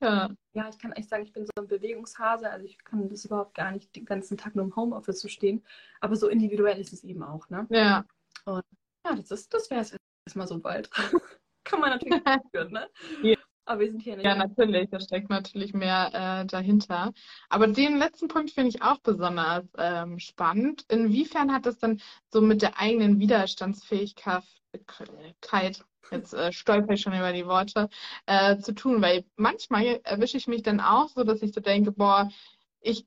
Ja. 0.00 0.30
ja, 0.54 0.68
ich 0.68 0.78
kann 0.78 0.92
echt 0.92 1.08
sagen, 1.08 1.24
ich 1.24 1.32
bin 1.32 1.44
so 1.44 1.52
ein 1.58 1.68
Bewegungshase. 1.68 2.50
Also 2.50 2.64
ich 2.64 2.78
kann 2.78 3.08
das 3.08 3.24
überhaupt 3.24 3.54
gar 3.54 3.72
nicht, 3.72 3.94
den 3.94 4.06
ganzen 4.06 4.36
Tag 4.38 4.54
nur 4.54 4.64
im 4.64 4.76
Homeoffice 4.76 5.20
zu 5.20 5.28
stehen. 5.28 5.64
Aber 6.00 6.16
so 6.16 6.28
individuell 6.28 6.78
ist 6.80 6.92
es 6.92 7.04
eben 7.04 7.22
auch, 7.22 7.48
ne? 7.50 7.66
Ja. 7.70 8.04
Und 8.44 8.64
ja, 9.04 9.16
das 9.28 9.48
das 9.48 9.70
wäre 9.70 9.82
es 9.82 9.96
erstmal 10.26 10.46
so 10.46 10.58
bald. 10.58 10.90
kann 11.64 11.80
man 11.80 11.90
natürlich 11.90 12.22
führen, 12.52 12.72
ne? 12.72 12.88
Ja. 13.22 13.36
Aber 13.66 13.80
wir 13.80 13.90
sind 13.90 14.02
hier 14.02 14.16
nicht. 14.16 14.24
Ja, 14.24 14.36
natürlich, 14.36 14.88
da 14.90 15.00
steckt 15.00 15.28
natürlich 15.28 15.74
mehr 15.74 16.10
äh, 16.14 16.46
dahinter. 16.46 17.12
Aber 17.48 17.66
den 17.66 17.98
letzten 17.98 18.28
Punkt 18.28 18.52
finde 18.52 18.68
ich 18.68 18.82
auch 18.82 18.98
besonders 18.98 19.64
ähm, 19.76 20.20
spannend. 20.20 20.84
Inwiefern 20.88 21.52
hat 21.52 21.66
das 21.66 21.76
dann 21.78 22.00
so 22.30 22.40
mit 22.40 22.62
der 22.62 22.78
eigenen 22.78 23.18
Widerstandsfähigkeit, 23.18 24.44
jetzt 26.12 26.32
äh, 26.32 26.52
stolper 26.52 26.94
ich 26.94 27.02
schon 27.02 27.12
über 27.12 27.32
die 27.32 27.46
Worte, 27.46 27.88
äh, 28.26 28.56
zu 28.58 28.72
tun? 28.72 29.02
Weil 29.02 29.24
manchmal 29.34 30.00
erwische 30.04 30.36
ich 30.36 30.46
mich 30.46 30.62
dann 30.62 30.80
auch 30.80 31.08
so, 31.08 31.24
dass 31.24 31.42
ich 31.42 31.52
so 31.52 31.60
denke, 31.60 31.90
boah, 31.90 32.30
ich 32.80 33.04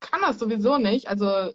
kann 0.00 0.20
das 0.22 0.40
sowieso 0.40 0.78
nicht. 0.78 1.08
Also 1.08 1.52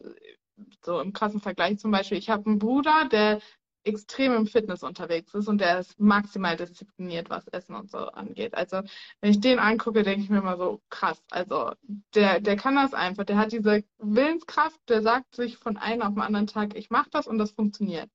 so 0.81 1.01
im 1.01 1.11
krassen 1.11 1.41
Vergleich 1.41 1.79
zum 1.79 1.91
Beispiel, 1.91 2.17
ich 2.17 2.29
habe 2.29 2.45
einen 2.45 2.59
Bruder, 2.59 3.09
der 3.11 3.41
extrem 3.85 4.33
im 4.33 4.47
Fitness 4.47 4.83
unterwegs 4.83 5.33
ist 5.33 5.47
und 5.47 5.59
der 5.59 5.79
ist 5.79 5.99
maximal 5.99 6.57
diszipliniert, 6.57 7.29
was 7.29 7.47
Essen 7.47 7.75
und 7.75 7.89
so 7.91 7.97
angeht. 7.97 8.55
Also 8.55 8.81
wenn 9.21 9.31
ich 9.31 9.39
den 9.39 9.59
angucke, 9.59 10.03
denke 10.03 10.23
ich 10.23 10.29
mir 10.29 10.39
immer 10.39 10.57
so, 10.57 10.81
krass. 10.89 11.23
Also 11.29 11.71
der, 12.13 12.39
der 12.41 12.55
kann 12.55 12.75
das 12.75 12.93
einfach. 12.93 13.25
Der 13.25 13.37
hat 13.37 13.51
diese 13.51 13.83
Willenskraft, 13.99 14.79
der 14.89 15.01
sagt 15.01 15.35
sich 15.35 15.57
von 15.57 15.77
einem 15.77 16.01
auf 16.01 16.13
den 16.13 16.21
anderen 16.21 16.47
Tag, 16.47 16.75
ich 16.75 16.89
mache 16.89 17.09
das 17.11 17.27
und 17.27 17.37
das 17.37 17.51
funktioniert. 17.51 18.09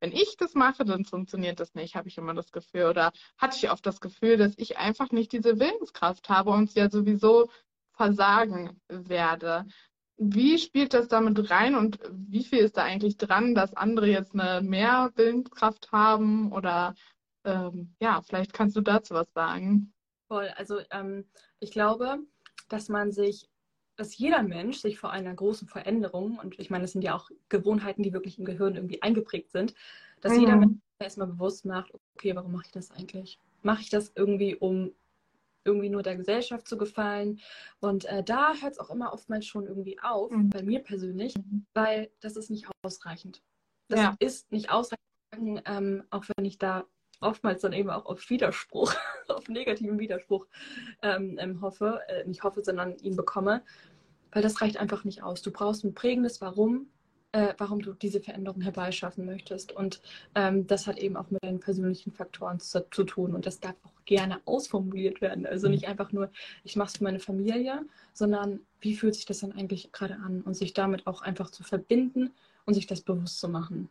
Wenn 0.00 0.12
ich 0.12 0.36
das 0.36 0.54
mache, 0.54 0.84
dann 0.84 1.04
funktioniert 1.04 1.58
das 1.58 1.74
nicht, 1.74 1.96
habe 1.96 2.08
ich 2.08 2.18
immer 2.18 2.34
das 2.34 2.52
Gefühl. 2.52 2.84
Oder 2.84 3.12
hatte 3.38 3.56
ich 3.56 3.70
oft 3.70 3.84
das 3.86 4.00
Gefühl, 4.00 4.36
dass 4.36 4.52
ich 4.56 4.76
einfach 4.76 5.10
nicht 5.10 5.32
diese 5.32 5.58
Willenskraft 5.58 6.28
habe 6.28 6.50
und 6.50 6.74
ja 6.74 6.90
sowieso 6.90 7.50
versagen 7.94 8.80
werde. 8.88 9.66
Wie 10.18 10.58
spielt 10.58 10.94
das 10.94 11.08
damit 11.08 11.50
rein 11.50 11.74
und 11.74 11.98
wie 12.10 12.44
viel 12.44 12.60
ist 12.60 12.76
da 12.76 12.84
eigentlich 12.84 13.18
dran, 13.18 13.54
dass 13.54 13.74
andere 13.74 14.06
jetzt 14.06 14.34
eine 14.34 14.62
mehr 14.62 15.12
Willenskraft 15.14 15.92
haben? 15.92 16.52
Oder 16.52 16.94
ähm, 17.44 17.94
ja, 18.00 18.22
vielleicht 18.22 18.52
kannst 18.52 18.76
du 18.76 18.80
dazu 18.80 19.14
was 19.14 19.30
sagen. 19.32 19.92
Voll, 20.28 20.48
also 20.56 20.80
ähm, 20.90 21.24
ich 21.60 21.70
glaube, 21.70 22.18
dass 22.68 22.88
man 22.88 23.12
sich, 23.12 23.48
dass 23.96 24.16
jeder 24.16 24.42
Mensch 24.42 24.78
sich 24.78 24.98
vor 24.98 25.10
einer 25.10 25.34
großen 25.34 25.68
Veränderung, 25.68 26.38
und 26.38 26.58
ich 26.58 26.70
meine, 26.70 26.82
das 26.82 26.92
sind 26.92 27.02
ja 27.02 27.14
auch 27.14 27.30
Gewohnheiten, 27.48 28.02
die 28.02 28.12
wirklich 28.12 28.38
im 28.38 28.44
Gehirn 28.44 28.74
irgendwie 28.74 29.02
eingeprägt 29.02 29.52
sind, 29.52 29.74
dass 30.20 30.32
mhm. 30.32 30.40
jeder 30.40 30.56
Mensch 30.56 30.78
erstmal 30.98 31.28
bewusst 31.28 31.64
macht, 31.66 31.92
okay, 32.14 32.34
warum 32.34 32.52
mache 32.52 32.66
ich 32.66 32.72
das 32.72 32.90
eigentlich? 32.90 33.38
Mache 33.62 33.82
ich 33.82 33.90
das 33.90 34.12
irgendwie, 34.14 34.56
um 34.56 34.92
irgendwie 35.66 35.90
nur 35.90 36.02
der 36.02 36.16
Gesellschaft 36.16 36.66
zu 36.66 36.78
gefallen. 36.78 37.40
Und 37.80 38.04
äh, 38.06 38.22
da 38.22 38.54
hört 38.54 38.72
es 38.72 38.78
auch 38.78 38.90
immer 38.90 39.12
oftmals 39.12 39.46
schon 39.46 39.66
irgendwie 39.66 39.98
auf, 40.00 40.30
mhm. 40.30 40.50
bei 40.50 40.62
mir 40.62 40.80
persönlich, 40.80 41.34
weil 41.74 42.10
das 42.20 42.36
ist 42.36 42.50
nicht 42.50 42.66
ausreichend. 42.82 43.42
Das 43.88 44.00
ja. 44.00 44.16
ist 44.18 44.50
nicht 44.52 44.70
ausreichend, 44.70 45.62
ähm, 45.66 46.04
auch 46.10 46.24
wenn 46.36 46.44
ich 46.44 46.58
da 46.58 46.84
oftmals 47.20 47.62
dann 47.62 47.72
eben 47.72 47.90
auch 47.90 48.06
auf 48.06 48.28
Widerspruch, 48.30 48.94
auf 49.28 49.48
negativen 49.48 49.98
Widerspruch 49.98 50.46
ähm, 51.02 51.38
ähm, 51.38 51.60
hoffe, 51.60 52.00
äh, 52.08 52.24
nicht 52.26 52.42
hoffe, 52.42 52.62
sondern 52.62 52.96
ihn 52.98 53.16
bekomme, 53.16 53.62
weil 54.32 54.42
das 54.42 54.60
reicht 54.60 54.76
einfach 54.76 55.04
nicht 55.04 55.22
aus. 55.22 55.42
Du 55.42 55.50
brauchst 55.50 55.84
ein 55.84 55.94
prägendes 55.94 56.40
Warum, 56.40 56.90
äh, 57.36 57.54
warum 57.58 57.82
du 57.82 57.92
diese 57.92 58.20
Veränderung 58.20 58.62
herbeischaffen 58.62 59.26
möchtest. 59.26 59.70
Und 59.72 60.00
ähm, 60.34 60.66
das 60.66 60.86
hat 60.86 60.98
eben 60.98 61.18
auch 61.18 61.30
mit 61.30 61.44
deinen 61.44 61.60
persönlichen 61.60 62.10
Faktoren 62.10 62.60
zu, 62.60 62.88
zu, 62.90 63.04
tun. 63.04 63.34
Und 63.34 63.44
das 63.44 63.60
darf 63.60 63.74
auch 63.84 64.04
gerne 64.06 64.40
ausformuliert 64.46 65.20
werden. 65.20 65.44
Also 65.44 65.68
nicht 65.68 65.86
einfach 65.86 66.12
nur, 66.12 66.30
ich 66.64 66.76
mache 66.76 66.88
es 66.88 66.96
für 66.96 67.04
meine 67.04 67.20
Familie, 67.20 67.84
sondern 68.14 68.60
wie 68.80 68.96
fühlt 68.96 69.14
sich 69.14 69.26
das 69.26 69.40
dann 69.40 69.52
eigentlich 69.52 69.92
gerade 69.92 70.14
an? 70.14 70.40
Und 70.40 70.54
sich 70.54 70.72
damit 70.72 71.06
auch 71.06 71.20
einfach 71.20 71.50
zu 71.50 71.62
verbinden 71.62 72.32
und 72.64 72.72
sich 72.72 72.86
das 72.86 73.02
bewusst 73.02 73.38
zu 73.38 73.50
machen. 73.50 73.90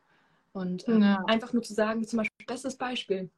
Und 0.53 0.87
äh, 0.87 0.97
ja. 0.97 1.23
einfach 1.27 1.53
nur 1.53 1.61
zu 1.61 1.75
sagen, 1.75 2.03
zum 2.07 2.17
Beispiel, 2.17 2.47
bestes 2.47 2.75
Beispiel, 2.75 3.29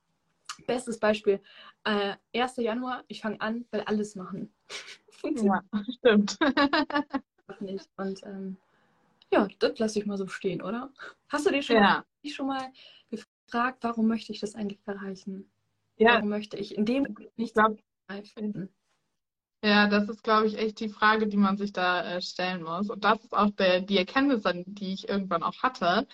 bestes 0.67 0.99
Beispiel, 0.99 1.41
äh, 1.83 2.13
1. 2.33 2.55
Januar, 2.57 3.03
ich 3.09 3.19
fange 3.19 3.41
an, 3.41 3.65
will 3.71 3.81
alles 3.81 4.15
machen. 4.15 4.53
Funktioniert. 5.09 5.63
Ja, 5.73 5.83
stimmt. 5.97 6.37
nicht. 7.59 7.89
Und 7.97 8.23
ähm, 8.23 8.57
ja, 9.31 9.47
das 9.59 9.77
lasse 9.79 9.99
ich 9.99 10.05
mal 10.05 10.17
so 10.17 10.27
stehen, 10.27 10.61
oder? 10.61 10.91
Hast 11.29 11.45
du 11.45 11.51
dir 11.51 11.61
schon, 11.61 11.77
ja. 11.77 11.81
mal, 11.81 12.29
schon 12.29 12.47
mal 12.47 12.71
gefragt, 13.09 13.83
warum 13.83 14.07
möchte 14.07 14.31
ich 14.31 14.39
das 14.39 14.55
eigentlich 14.55 14.79
erreichen? 14.85 15.51
Ja. 15.97 16.15
Warum 16.15 16.29
möchte 16.29 16.57
ich 16.57 16.77
in 16.77 16.85
dem 16.85 17.15
nicht 17.35 17.55
finden? 18.33 18.69
Ja, 19.63 19.87
das 19.87 20.07
ist, 20.07 20.23
glaube 20.23 20.47
ich, 20.47 20.57
echt 20.57 20.79
die 20.79 20.89
Frage, 20.89 21.27
die 21.27 21.37
man 21.37 21.57
sich 21.57 21.73
da 21.73 22.03
äh, 22.03 22.21
stellen 22.21 22.63
muss. 22.63 22.89
Und 22.89 23.03
das 23.03 23.23
ist 23.23 23.33
auch 23.33 23.49
der, 23.51 23.81
die 23.81 23.97
Erkenntnis, 23.97 24.43
die 24.67 24.93
ich 24.93 25.09
irgendwann 25.09 25.41
auch 25.41 25.63
hatte, 25.63 26.07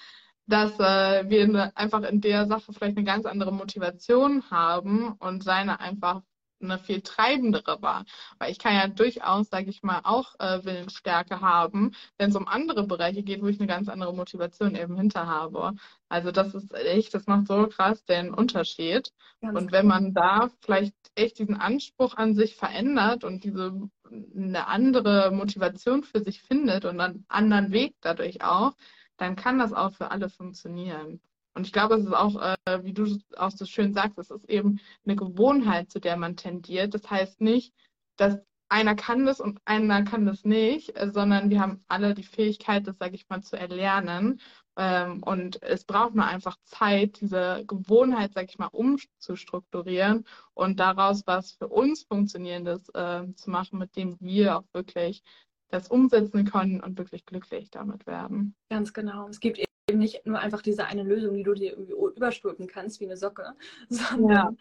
dass 0.47 0.79
äh, 0.79 1.29
wir 1.29 1.41
in, 1.41 1.55
einfach 1.55 2.03
in 2.03 2.21
der 2.21 2.47
Sache 2.47 2.71
vielleicht 2.73 2.97
eine 2.97 3.05
ganz 3.05 3.25
andere 3.25 3.51
Motivation 3.51 4.49
haben 4.49 5.13
und 5.13 5.43
seine 5.43 5.79
einfach 5.79 6.21
eine 6.63 6.79
viel 6.79 7.01
treibendere 7.01 7.81
war. 7.81 8.05
Weil 8.39 8.51
ich 8.51 8.59
kann 8.59 8.73
ja 8.73 8.87
durchaus, 8.87 9.49
sage 9.49 9.69
ich 9.69 9.83
mal, 9.83 10.01
auch 10.03 10.35
äh, 10.39 10.63
Willensstärke 10.63 11.41
haben, 11.41 11.91
wenn 12.17 12.29
es 12.29 12.35
um 12.35 12.47
andere 12.47 12.85
Bereiche 12.85 13.23
geht, 13.23 13.41
wo 13.41 13.47
ich 13.47 13.59
eine 13.59 13.67
ganz 13.67 13.89
andere 13.89 14.13
Motivation 14.13 14.75
eben 14.75 14.97
hinter 14.97 15.27
habe. 15.27 15.73
Also 16.09 16.31
das 16.31 16.53
ist 16.53 16.73
echt, 16.73 17.13
das 17.13 17.27
macht 17.27 17.47
so 17.47 17.67
krass 17.67 18.05
den 18.05 18.33
Unterschied. 18.33 19.11
Ganz 19.41 19.59
und 19.59 19.71
wenn 19.71 19.87
man 19.87 20.13
da 20.13 20.49
vielleicht 20.61 20.95
echt 21.15 21.39
diesen 21.39 21.55
Anspruch 21.55 22.15
an 22.15 22.35
sich 22.35 22.55
verändert 22.55 23.23
und 23.23 23.43
diese 23.43 23.89
eine 24.35 24.67
andere 24.67 25.31
Motivation 25.31 26.03
für 26.03 26.23
sich 26.23 26.41
findet 26.41 26.85
und 26.85 26.99
einen 26.99 27.25
anderen 27.27 27.71
Weg 27.71 27.95
dadurch 28.01 28.43
auch, 28.43 28.73
dann 29.17 29.35
kann 29.35 29.59
das 29.59 29.73
auch 29.73 29.93
für 29.93 30.11
alle 30.11 30.29
funktionieren. 30.29 31.19
Und 31.53 31.65
ich 31.65 31.73
glaube, 31.73 31.95
es 31.95 32.05
ist 32.05 32.13
auch, 32.13 32.41
äh, 32.41 32.83
wie 32.83 32.93
du 32.93 33.19
auch 33.37 33.51
so 33.51 33.65
schön 33.65 33.93
sagst, 33.93 34.17
es 34.17 34.31
ist 34.31 34.49
eben 34.49 34.79
eine 35.05 35.15
Gewohnheit, 35.15 35.91
zu 35.91 35.99
der 35.99 36.17
man 36.17 36.35
tendiert. 36.35 36.93
Das 36.93 37.09
heißt 37.09 37.41
nicht, 37.41 37.73
dass 38.17 38.39
einer 38.69 38.95
kann 38.95 39.25
das 39.25 39.39
und 39.39 39.59
einer 39.65 40.03
kann 40.03 40.25
das 40.25 40.45
nicht, 40.45 40.97
äh, 40.99 41.11
sondern 41.11 41.49
wir 41.51 41.59
haben 41.59 41.83
alle 41.87 42.15
die 42.15 42.23
Fähigkeit, 42.23 42.87
das, 42.87 42.97
sage 42.97 43.15
ich 43.15 43.29
mal, 43.29 43.41
zu 43.41 43.55
erlernen. 43.55 44.41
Ähm, 44.75 45.21
und 45.21 45.61
es 45.61 45.85
braucht 45.85 46.15
nur 46.15 46.25
einfach 46.25 46.57
Zeit, 46.63 47.21
diese 47.21 47.63
Gewohnheit, 47.67 48.33
sage 48.33 48.47
ich 48.49 48.57
mal, 48.57 48.69
umzustrukturieren 48.71 50.25
und 50.55 50.79
daraus 50.79 51.21
was 51.27 51.51
für 51.51 51.67
uns 51.67 52.03
Funktionierendes 52.03 52.89
äh, 52.89 53.31
zu 53.35 53.51
machen, 53.51 53.77
mit 53.77 53.95
dem 53.95 54.17
wir 54.19 54.57
auch 54.57 54.65
wirklich 54.73 55.23
das 55.69 55.87
umsetzen 55.87 56.45
können 56.45 56.81
und 56.81 56.97
wirklich 56.97 57.25
glücklich 57.25 57.69
damit 57.69 58.07
werden. 58.07 58.55
Ganz 58.69 58.93
genau. 58.93 59.27
Es 59.27 59.39
gibt 59.39 59.59
eben 59.93 59.99
nicht 59.99 60.25
nur 60.25 60.39
einfach 60.39 60.61
diese 60.61 60.85
eine 60.85 61.03
Lösung, 61.03 61.35
die 61.35 61.43
du 61.43 61.53
dir 61.53 61.71
irgendwie 61.71 61.93
überstülpen 61.93 62.67
kannst 62.67 62.99
wie 62.99 63.05
eine 63.05 63.17
Socke, 63.17 63.53
sondern 63.89 64.29
ja, 64.31 64.55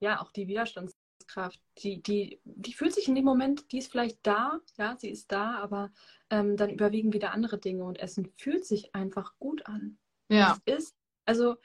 ja 0.00 0.20
auch 0.22 0.32
die 0.32 0.48
Widerstandskraft, 0.48 1.60
die, 1.78 2.02
die, 2.02 2.40
die 2.44 2.72
fühlt 2.72 2.94
sich 2.94 3.08
in 3.08 3.14
dem 3.14 3.24
Moment, 3.24 3.70
die 3.72 3.78
ist 3.78 3.90
vielleicht 3.90 4.18
da, 4.22 4.60
ja, 4.78 4.96
sie 4.98 5.10
ist 5.10 5.30
da, 5.30 5.58
aber 5.58 5.90
ähm, 6.30 6.56
dann 6.56 6.70
überwiegen 6.70 7.12
wieder 7.12 7.32
andere 7.32 7.58
Dinge 7.58 7.84
und 7.84 8.00
Essen 8.00 8.32
fühlt 8.36 8.64
sich 8.64 8.94
einfach 8.94 9.34
gut 9.38 9.66
an. 9.66 9.98
Ja. 10.28 10.56
Es 10.64 10.76
ist, 10.76 10.96
also 11.26 11.56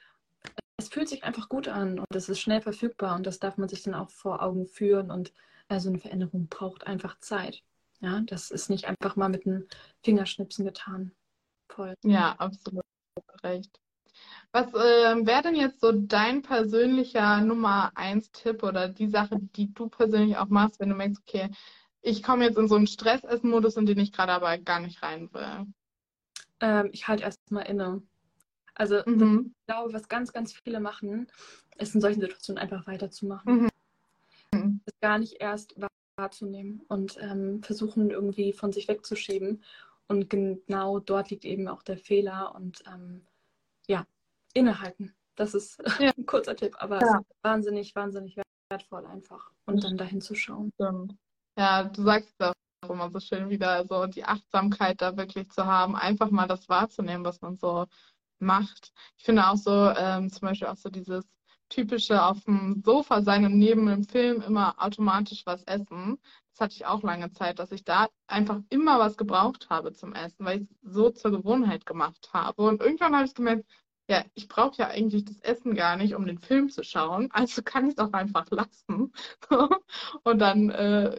es 0.78 0.90
fühlt 0.90 1.08
sich 1.08 1.24
einfach 1.24 1.48
gut 1.50 1.68
an 1.68 2.00
und 2.00 2.16
es 2.16 2.30
ist 2.30 2.40
schnell 2.40 2.62
verfügbar 2.62 3.16
und 3.16 3.26
das 3.26 3.40
darf 3.40 3.58
man 3.58 3.70
sich 3.70 3.84
dann 3.84 3.94
auch 3.94 4.10
vor 4.10 4.42
Augen 4.42 4.68
führen 4.68 5.12
und 5.12 5.32
äh, 5.70 5.80
so 5.80 5.90
eine 5.90 6.00
Veränderung 6.00 6.48
braucht 6.48 6.86
einfach 6.86 7.18
Zeit. 7.20 7.64
Ja, 8.02 8.20
das 8.26 8.52
ist 8.52 8.70
nicht 8.70 8.86
einfach 8.86 9.16
mal 9.16 9.30
mit 9.30 9.46
einem 9.46 9.66
Fingerschnipsen 10.02 10.66
getan. 10.66 11.14
Voll. 11.70 11.96
Ja, 12.04 12.34
absolut 12.38 12.84
recht. 13.44 13.80
Was 14.52 14.68
äh, 14.74 15.26
wäre 15.26 15.42
denn 15.42 15.56
jetzt 15.56 15.82
so 15.82 15.92
dein 15.92 16.44
persönlicher 16.44 17.42
Nummer 17.42 17.92
eins 17.96 18.32
Tipp 18.32 18.62
oder 18.62 18.88
die 18.88 19.10
Sache, 19.10 19.40
die 19.40 19.74
du 19.74 19.90
persönlich 19.90 20.38
auch 20.38 20.50
machst, 20.50 20.80
wenn 20.80 20.90
du 20.90 20.96
merkst, 20.96 21.22
okay, 21.26 21.50
ich 22.02 22.22
komme 22.22 22.46
jetzt 22.46 22.58
in 22.58 22.68
so 22.68 22.76
einen 22.76 22.86
Stressessen-Modus, 22.86 23.78
in 23.78 23.86
den 23.86 23.98
ich 23.98 24.12
gerade 24.12 24.34
aber 24.34 24.58
gar 24.60 24.80
nicht 24.80 25.02
rein 25.02 25.34
will? 25.34 25.66
Ähm, 26.60 26.90
ich 26.92 27.08
halte 27.08 27.24
erstmal 27.24 27.66
inne. 27.66 28.04
Also 28.76 29.02
mhm. 29.06 29.56
ich 29.58 29.66
glaube, 29.66 29.94
was 29.94 30.08
ganz, 30.08 30.34
ganz 30.34 30.54
viele 30.54 30.80
machen, 30.80 31.28
ist 31.78 31.96
in 31.96 32.02
solchen 32.02 32.22
Situationen 32.22 32.62
einfach 32.62 32.86
weiterzumachen. 32.86 33.70
Mhm. 34.52 34.82
Ist 34.86 35.02
gar 35.02 35.18
nicht 35.18 35.38
erst 35.40 35.76
wahrzunehmen 36.16 36.82
und 36.90 37.18
ähm, 37.22 37.64
versuchen 37.64 38.12
irgendwie 38.12 38.54
von 38.54 38.72
sich 38.72 38.88
wegzuschieben 38.88 39.64
und 40.08 40.30
genau 40.30 41.00
dort 41.00 41.30
liegt 41.30 41.46
eben 41.46 41.68
auch 41.68 41.84
der 41.84 41.98
Fehler 41.98 42.54
und 42.56 42.84
ähm, 42.88 43.26
ja, 43.88 44.06
innehalten. 44.54 45.16
Das 45.36 45.54
ist 45.54 45.82
ja. 46.00 46.12
ein 46.16 46.26
kurzer 46.26 46.56
Tipp, 46.56 46.76
aber 46.80 47.00
ja. 47.00 47.22
wahnsinnig, 47.42 47.96
wahnsinnig 47.96 48.38
wertvoll 48.70 49.06
einfach 49.06 49.52
und 49.66 49.84
dann 49.84 49.98
dahin 49.98 50.22
zu 50.22 50.36
schauen. 50.36 50.72
Ja, 51.58 51.84
du 51.84 52.04
sagst 52.04 52.34
das 52.38 52.54
auch 52.84 52.90
immer 52.90 53.10
so 53.12 53.20
schön 53.20 53.50
wieder, 53.50 53.86
so 53.88 54.08
die 54.08 54.26
Achtsamkeit 54.26 55.02
da 55.02 55.16
wirklich 55.18 55.50
zu 55.50 55.66
haben, 55.66 55.96
einfach 55.96 56.30
mal 56.32 56.48
das 56.48 56.68
wahrzunehmen, 56.70 57.26
was 57.26 57.42
man 57.42 57.58
so 57.58 57.86
macht. 58.40 58.92
Ich 59.18 59.24
finde 59.24 59.48
auch 59.48 59.56
so, 59.56 59.72
ähm, 59.72 60.30
zum 60.30 60.48
Beispiel 60.48 60.68
auch 60.68 60.76
so 60.76 60.90
dieses 60.90 61.26
typische 61.74 62.24
auf 62.24 62.44
dem 62.46 62.82
Sofa 62.86 63.22
sein 63.22 63.46
und 63.46 63.58
neben 63.58 63.86
dem 63.88 64.04
Film 64.04 64.42
immer 64.42 64.76
automatisch 64.78 65.46
was 65.46 65.64
essen 65.64 66.20
das 66.54 66.62
hatte 66.62 66.76
ich 66.76 66.86
auch 66.86 67.02
lange 67.02 67.32
Zeit, 67.32 67.58
dass 67.60 67.72
ich 67.72 67.84
da 67.84 68.08
einfach 68.28 68.60
immer 68.70 69.00
was 69.00 69.18
gebraucht 69.18 69.70
habe 69.70 69.94
zum 69.94 70.14
Essen, 70.14 70.46
weil 70.46 70.62
ich 70.62 70.70
es 70.84 70.94
so 70.94 71.10
zur 71.10 71.32
Gewohnheit 71.32 71.86
gemacht 71.86 72.30
habe. 72.32 72.62
Und 72.64 72.82
irgendwann 72.82 73.16
habe 73.16 73.26
ich 73.26 73.34
gemerkt, 73.34 73.66
ja, 74.08 74.24
ich 74.36 74.48
brauche 74.48 74.78
ja 74.78 74.88
eigentlich 74.90 75.26
das 75.26 75.40
Essen 75.40 75.76
gar 75.76 75.98
nicht, 75.98 76.14
um 76.14 76.26
den 76.28 76.38
Film 76.38 76.70
zu 76.70 76.84
schauen, 76.84 77.30
also 77.32 77.64
kann 77.64 77.88
ich 77.88 77.94
es 77.94 77.98
auch 77.98 78.14
einfach 78.14 78.46
lassen. 78.52 79.14
Und 80.24 80.40
dann 80.40 80.70
äh, 80.70 81.18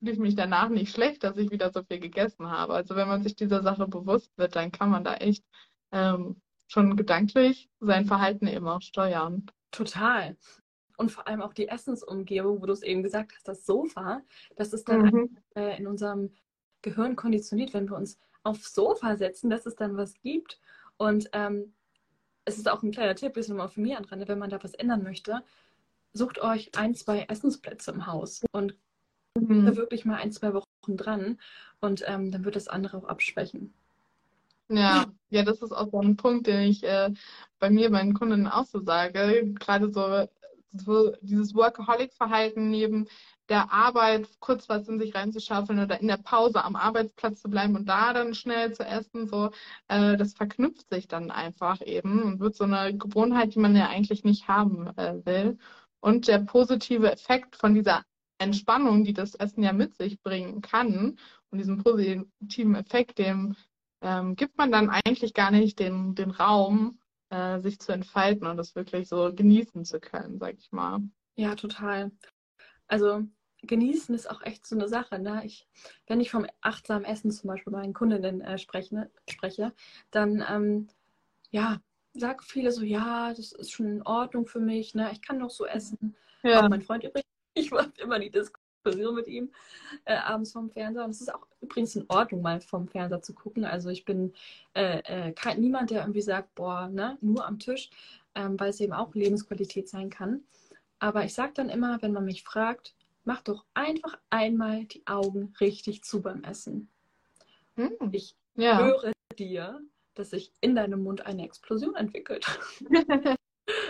ich 0.00 0.18
mich 0.18 0.34
danach 0.34 0.68
nicht 0.68 0.92
schlecht, 0.92 1.22
dass 1.22 1.36
ich 1.36 1.50
wieder 1.50 1.70
so 1.72 1.82
viel 1.84 2.00
gegessen 2.00 2.50
habe. 2.50 2.74
Also 2.74 2.96
wenn 2.96 3.08
man 3.08 3.22
sich 3.22 3.36
dieser 3.36 3.62
Sache 3.62 3.86
bewusst 3.86 4.36
wird, 4.36 4.56
dann 4.56 4.72
kann 4.72 4.90
man 4.90 5.04
da 5.04 5.14
echt 5.14 5.44
ähm, 5.92 6.40
schon 6.66 6.96
gedanklich 6.96 7.70
sein 7.80 8.06
Verhalten 8.06 8.48
eben 8.48 8.66
auch 8.68 8.82
steuern. 8.82 9.46
Total 9.74 10.36
und 10.96 11.10
vor 11.10 11.26
allem 11.26 11.42
auch 11.42 11.54
die 11.54 11.68
Essensumgebung, 11.68 12.62
wo 12.62 12.66
du 12.66 12.72
es 12.72 12.82
eben 12.82 13.02
gesagt 13.02 13.32
hast, 13.34 13.48
das 13.48 13.66
Sofa, 13.66 14.22
das 14.56 14.72
ist 14.72 14.88
dann 14.88 15.02
mhm. 15.02 15.36
äh, 15.54 15.76
in 15.76 15.86
unserem 15.86 16.30
Gehirn 16.82 17.16
konditioniert, 17.16 17.74
wenn 17.74 17.88
wir 17.88 17.96
uns 17.96 18.18
aufs 18.42 18.74
Sofa 18.74 19.16
setzen, 19.16 19.50
dass 19.50 19.66
es 19.66 19.74
dann 19.74 19.96
was 19.96 20.14
gibt. 20.20 20.60
Und 20.96 21.28
ähm, 21.32 21.74
es 22.44 22.58
ist 22.58 22.68
auch 22.68 22.82
ein 22.82 22.92
kleiner 22.92 23.14
Tipp, 23.14 23.36
ist 23.36 23.48
nochmal 23.48 23.68
für 23.68 23.80
mich 23.80 23.96
an 23.96 24.06
wenn 24.10 24.38
man 24.38 24.50
da 24.50 24.62
was 24.62 24.74
ändern 24.74 25.02
möchte, 25.02 25.42
sucht 26.12 26.40
euch 26.40 26.76
ein, 26.76 26.94
zwei 26.94 27.24
Essensplätze 27.28 27.90
im 27.90 28.06
Haus 28.06 28.44
und 28.52 28.76
mhm. 29.36 29.74
wirklich 29.76 30.04
mal 30.04 30.16
ein, 30.16 30.30
zwei 30.30 30.52
Wochen 30.54 30.96
dran 30.96 31.40
und 31.80 32.04
ähm, 32.06 32.30
dann 32.30 32.44
wird 32.44 32.56
das 32.56 32.68
andere 32.68 32.98
auch 32.98 33.04
abschwächen. 33.04 33.74
Ja, 34.68 35.06
ja, 35.28 35.42
das 35.42 35.60
ist 35.62 35.72
auch 35.72 35.90
so 35.90 36.00
ein 36.00 36.16
Punkt, 36.16 36.46
den 36.46 36.60
ich 36.60 36.82
äh, 36.84 37.10
bei 37.58 37.70
mir, 37.70 37.90
meinen 37.90 38.14
Kunden 38.14 38.46
auch 38.46 38.64
so 38.66 38.80
sage. 38.82 39.52
Gerade 39.54 39.92
so 39.92 40.26
so 40.76 41.12
dieses 41.22 41.54
Workaholic-Verhalten 41.54 42.70
neben 42.70 43.06
der 43.48 43.72
Arbeit 43.72 44.28
kurz 44.40 44.68
was 44.68 44.88
in 44.88 44.98
sich 44.98 45.14
reinzuschaufeln 45.14 45.78
oder 45.78 46.00
in 46.00 46.08
der 46.08 46.16
Pause 46.16 46.64
am 46.64 46.76
Arbeitsplatz 46.76 47.42
zu 47.42 47.48
bleiben 47.50 47.76
und 47.76 47.86
da 47.88 48.12
dann 48.12 48.34
schnell 48.34 48.72
zu 48.72 48.84
essen, 48.84 49.28
so, 49.28 49.50
äh, 49.88 50.16
das 50.16 50.34
verknüpft 50.34 50.88
sich 50.90 51.08
dann 51.08 51.30
einfach 51.30 51.80
eben 51.82 52.22
und 52.22 52.40
wird 52.40 52.56
so 52.56 52.64
eine 52.64 52.96
Gewohnheit, 52.96 53.54
die 53.54 53.58
man 53.60 53.76
ja 53.76 53.88
eigentlich 53.88 54.24
nicht 54.24 54.48
haben 54.48 54.88
äh, 54.96 55.24
will. 55.24 55.58
Und 56.00 56.28
der 56.28 56.38
positive 56.40 57.10
Effekt 57.12 57.56
von 57.56 57.74
dieser 57.74 58.04
Entspannung, 58.38 59.04
die 59.04 59.12
das 59.14 59.34
Essen 59.34 59.62
ja 59.62 59.72
mit 59.72 59.94
sich 59.96 60.20
bringen 60.22 60.60
kann 60.60 61.16
und 61.50 61.58
diesem 61.58 61.82
positiven 61.82 62.74
Effekt, 62.74 63.18
dem 63.18 63.54
ähm, 64.04 64.36
gibt 64.36 64.58
man 64.58 64.70
dann 64.70 64.90
eigentlich 64.90 65.32
gar 65.32 65.50
nicht 65.50 65.78
den, 65.78 66.14
den 66.14 66.30
Raum, 66.30 67.00
äh, 67.30 67.58
sich 67.60 67.80
zu 67.80 67.90
entfalten 67.90 68.46
und 68.46 68.58
das 68.58 68.76
wirklich 68.76 69.08
so 69.08 69.32
genießen 69.34 69.84
zu 69.84 69.98
können, 69.98 70.38
sag 70.38 70.56
ich 70.58 70.70
mal. 70.72 71.00
Ja, 71.36 71.54
total. 71.54 72.12
Also 72.86 73.22
genießen 73.62 74.14
ist 74.14 74.30
auch 74.30 74.42
echt 74.42 74.66
so 74.66 74.76
eine 74.76 74.88
Sache. 74.88 75.18
Ne? 75.18 75.42
Ich, 75.46 75.66
wenn 76.06 76.20
ich 76.20 76.30
vom 76.30 76.46
achtsamen 76.60 77.06
Essen 77.06 77.30
zum 77.30 77.48
Beispiel 77.48 77.72
bei 77.72 77.80
meinen 77.80 77.94
Kundinnen 77.94 78.42
äh, 78.42 78.58
spreche, 78.58 79.10
spreche, 79.28 79.72
dann 80.10 80.44
ähm, 80.46 80.88
ja, 81.50 81.80
sagen 82.12 82.40
viele 82.42 82.72
so, 82.72 82.84
ja, 82.84 83.32
das 83.32 83.52
ist 83.52 83.72
schon 83.72 83.86
in 83.86 84.02
Ordnung 84.02 84.46
für 84.46 84.60
mich, 84.60 84.94
ne? 84.94 85.10
Ich 85.12 85.22
kann 85.22 85.40
doch 85.40 85.50
so 85.50 85.66
essen. 85.66 86.14
Ja. 86.42 86.62
Auch 86.62 86.68
mein 86.68 86.82
Freund 86.82 87.04
übrigens, 87.04 87.26
ich 87.54 87.70
mache 87.70 87.90
immer 87.98 88.18
die 88.18 88.30
Diskussion 88.30 88.63
mit 88.84 89.26
ihm 89.28 89.50
äh, 90.04 90.14
abends 90.14 90.52
vom 90.52 90.70
Fernseher. 90.70 91.04
Und 91.04 91.10
es 91.10 91.20
ist 91.20 91.34
auch 91.34 91.46
übrigens 91.60 91.96
in 91.96 92.04
Ordnung, 92.08 92.42
mal 92.42 92.60
vom 92.60 92.88
Fernseher 92.88 93.22
zu 93.22 93.34
gucken. 93.34 93.64
Also 93.64 93.88
ich 93.88 94.04
bin 94.04 94.32
äh, 94.74 94.98
äh, 95.04 95.32
kein, 95.32 95.60
niemand, 95.60 95.90
der 95.90 96.02
irgendwie 96.02 96.22
sagt, 96.22 96.54
boah, 96.54 96.88
ne, 96.88 97.18
nur 97.20 97.46
am 97.46 97.58
Tisch, 97.58 97.90
ähm, 98.34 98.58
weil 98.60 98.70
es 98.70 98.80
eben 98.80 98.92
auch 98.92 99.14
Lebensqualität 99.14 99.88
sein 99.88 100.10
kann. 100.10 100.42
Aber 100.98 101.24
ich 101.24 101.34
sage 101.34 101.52
dann 101.54 101.70
immer, 101.70 102.00
wenn 102.02 102.12
man 102.12 102.24
mich 102.24 102.44
fragt, 102.44 102.94
mach 103.24 103.42
doch 103.42 103.64
einfach 103.74 104.18
einmal 104.30 104.84
die 104.84 105.06
Augen 105.06 105.54
richtig 105.60 106.04
zu 106.04 106.20
beim 106.20 106.44
Essen. 106.44 106.88
Hm. 107.76 107.90
Ich 108.12 108.36
Ja. 108.56 108.78
höre 108.78 109.12
dir, 109.38 109.80
dass 110.14 110.30
sich 110.30 110.52
in 110.60 110.74
deinem 110.76 111.02
Mund 111.02 111.26
eine 111.26 111.44
Explosion 111.44 111.94
entwickelt. 111.96 112.46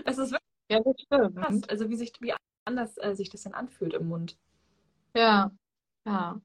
es 0.04 0.18
ist 0.18 0.30
wirklich 0.32 0.40
Ja, 0.70 0.80
das 0.80 0.94
stimmt. 1.00 1.36
krass, 1.36 1.68
also 1.68 1.90
wie 1.90 1.96
sich 1.96 2.12
wie 2.20 2.32
anders 2.64 2.96
äh, 2.98 3.14
sich 3.14 3.28
das 3.28 3.42
dann 3.42 3.52
anfühlt 3.52 3.92
im 3.94 4.08
Mund. 4.08 4.38
Ja, 5.14 5.50
ja. 6.06 6.40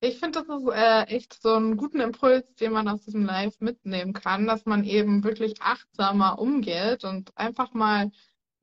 Ich 0.00 0.18
finde, 0.20 0.44
das 0.44 0.48
ist 0.62 0.68
äh, 0.72 1.04
echt 1.04 1.40
so 1.42 1.54
einen 1.54 1.76
guten 1.78 2.00
Impuls, 2.00 2.54
den 2.56 2.72
man 2.72 2.88
aus 2.88 3.04
diesem 3.04 3.24
Live 3.24 3.60
mitnehmen 3.60 4.12
kann, 4.14 4.46
dass 4.46 4.66
man 4.66 4.84
eben 4.84 5.24
wirklich 5.24 5.62
achtsamer 5.62 6.38
umgeht 6.38 7.04
und 7.04 7.36
einfach 7.38 7.74
mal 7.74 8.12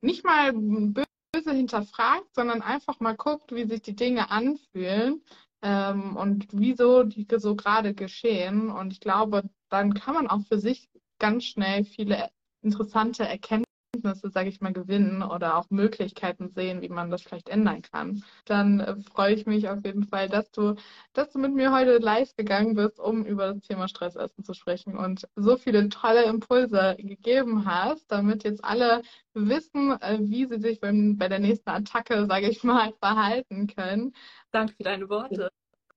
nicht 0.02 0.24
mal 0.24 0.52
böse 0.54 1.52
hinterfragt, 1.52 2.34
sondern 2.34 2.62
einfach 2.62 3.00
mal 3.00 3.16
guckt, 3.16 3.52
wie 3.54 3.66
sich 3.66 3.82
die 3.82 3.96
Dinge 3.96 4.30
anfühlen, 4.30 5.22
ähm, 5.62 6.16
und 6.16 6.48
wieso 6.52 7.04
die 7.04 7.26
so 7.38 7.56
gerade 7.56 7.94
geschehen. 7.94 8.70
Und 8.70 8.92
ich 8.92 9.00
glaube, 9.00 9.44
dann 9.70 9.94
kann 9.94 10.14
man 10.14 10.28
auch 10.28 10.42
für 10.48 10.58
sich 10.58 10.90
ganz 11.18 11.44
schnell 11.44 11.84
viele 11.84 12.30
interessante 12.62 13.24
Erkenntnisse, 13.24 13.71
sage 14.00 14.48
ich 14.48 14.60
mal, 14.60 14.72
gewinnen 14.72 15.22
oder 15.22 15.56
auch 15.58 15.68
Möglichkeiten 15.70 16.48
sehen, 16.48 16.80
wie 16.80 16.88
man 16.88 17.10
das 17.10 17.22
vielleicht 17.22 17.48
ändern 17.48 17.82
kann. 17.82 18.24
Dann 18.46 18.80
äh, 18.80 18.96
freue 18.96 19.34
ich 19.34 19.44
mich 19.46 19.68
auf 19.68 19.84
jeden 19.84 20.04
Fall, 20.04 20.28
dass 20.28 20.50
du, 20.50 20.76
dass 21.12 21.30
du 21.30 21.38
mit 21.38 21.52
mir 21.52 21.72
heute 21.72 21.98
live 21.98 22.34
gegangen 22.36 22.74
bist, 22.74 22.98
um 22.98 23.24
über 23.26 23.52
das 23.52 23.62
Thema 23.62 23.88
Stressessen 23.88 24.44
zu 24.44 24.54
sprechen 24.54 24.96
und 24.96 25.28
so 25.36 25.56
viele 25.56 25.88
tolle 25.90 26.24
Impulse 26.24 26.96
gegeben 26.98 27.66
hast, 27.66 28.10
damit 28.10 28.44
jetzt 28.44 28.64
alle 28.64 29.02
wissen, 29.34 29.92
äh, 30.00 30.18
wie 30.20 30.46
sie 30.46 30.58
sich 30.58 30.80
beim, 30.80 31.18
bei 31.18 31.28
der 31.28 31.38
nächsten 31.38 31.68
Attacke, 31.68 32.26
sage 32.26 32.48
ich 32.48 32.64
mal, 32.64 32.92
verhalten 32.98 33.66
können. 33.66 34.14
Danke 34.52 34.74
für 34.74 34.84
deine 34.84 35.08
Worte. 35.08 35.50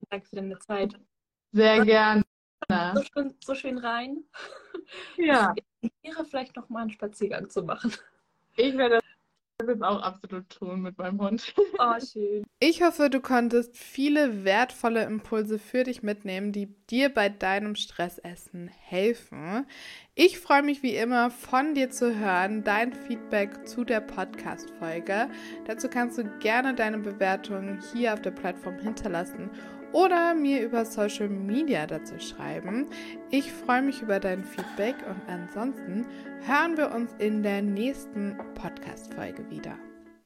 Danke 0.10 0.28
für 0.28 0.36
deine 0.36 0.60
Zeit. 0.60 0.96
Sehr 1.54 1.86
gerne. 1.86 2.24
So 2.68 3.04
schön, 3.14 3.36
so 3.42 3.56
schön 3.56 3.78
rein. 3.78 4.26
Ja. 5.18 5.56
Ich 6.02 6.12
wäre 6.12 6.26
vielleicht 6.26 6.56
noch 6.56 6.70
mal 6.70 6.82
einen 6.82 6.92
Spaziergang 6.92 7.50
zu 7.50 7.64
machen. 7.64 7.94
Ich 8.58 8.78
werde 8.78 9.02
das 9.58 9.68
jetzt 9.68 9.84
auch 9.84 10.02
absolut 10.02 10.50
tun 10.50 10.82
mit 10.82 10.98
meinem 10.98 11.20
Hund. 11.20 11.54
Oh, 11.78 12.00
schön. 12.00 12.46
Ich 12.60 12.82
hoffe, 12.84 13.10
du 13.10 13.20
konntest 13.20 13.78
viele 13.78 14.46
wertvolle 14.46 15.04
Impulse 15.04 15.60
für 15.60 15.84
dich 15.84 16.04
mitnehmen, 16.04 16.54
die 16.54 16.68
dir 16.90 17.10
bei 17.10 17.28
deinem 17.28 17.76
Stressessen 17.76 18.70
helfen. 18.70 19.66
Ich 20.14 20.40
freue 20.40 20.64
mich 20.64 20.84
wie 20.84 20.96
immer 20.96 21.32
von 21.32 21.74
dir 21.74 21.90
zu 21.90 22.18
hören, 22.18 22.64
dein 22.64 22.94
Feedback 22.94 23.68
zu 23.68 23.84
der 23.84 24.00
Podcast-Folge. 24.00 25.30
Dazu 25.66 25.90
kannst 25.90 26.18
du 26.18 26.24
gerne 26.40 26.74
deine 26.74 27.00
Bewertung 27.00 27.80
hier 27.94 28.14
auf 28.14 28.22
der 28.22 28.32
Plattform 28.32 28.80
hinterlassen 28.80 29.50
oder 29.96 30.36
mir 30.36 30.62
über 30.62 30.84
Social 30.84 31.30
Media 31.30 31.88
dazu 31.88 32.20
schreiben. 32.20 32.88
Ich 33.32 33.50
freue 33.50 33.82
mich 33.82 34.02
über 34.02 34.20
dein 34.20 34.44
Feedback 34.44 34.96
und 35.08 35.22
ansonsten 35.30 36.06
hören 36.46 36.76
wir 36.76 36.92
uns 36.94 37.16
in 37.18 37.44
der 37.44 37.62
nächsten 37.62 38.38
Podcast-Folge 38.56 39.50
wieder. 39.50 39.78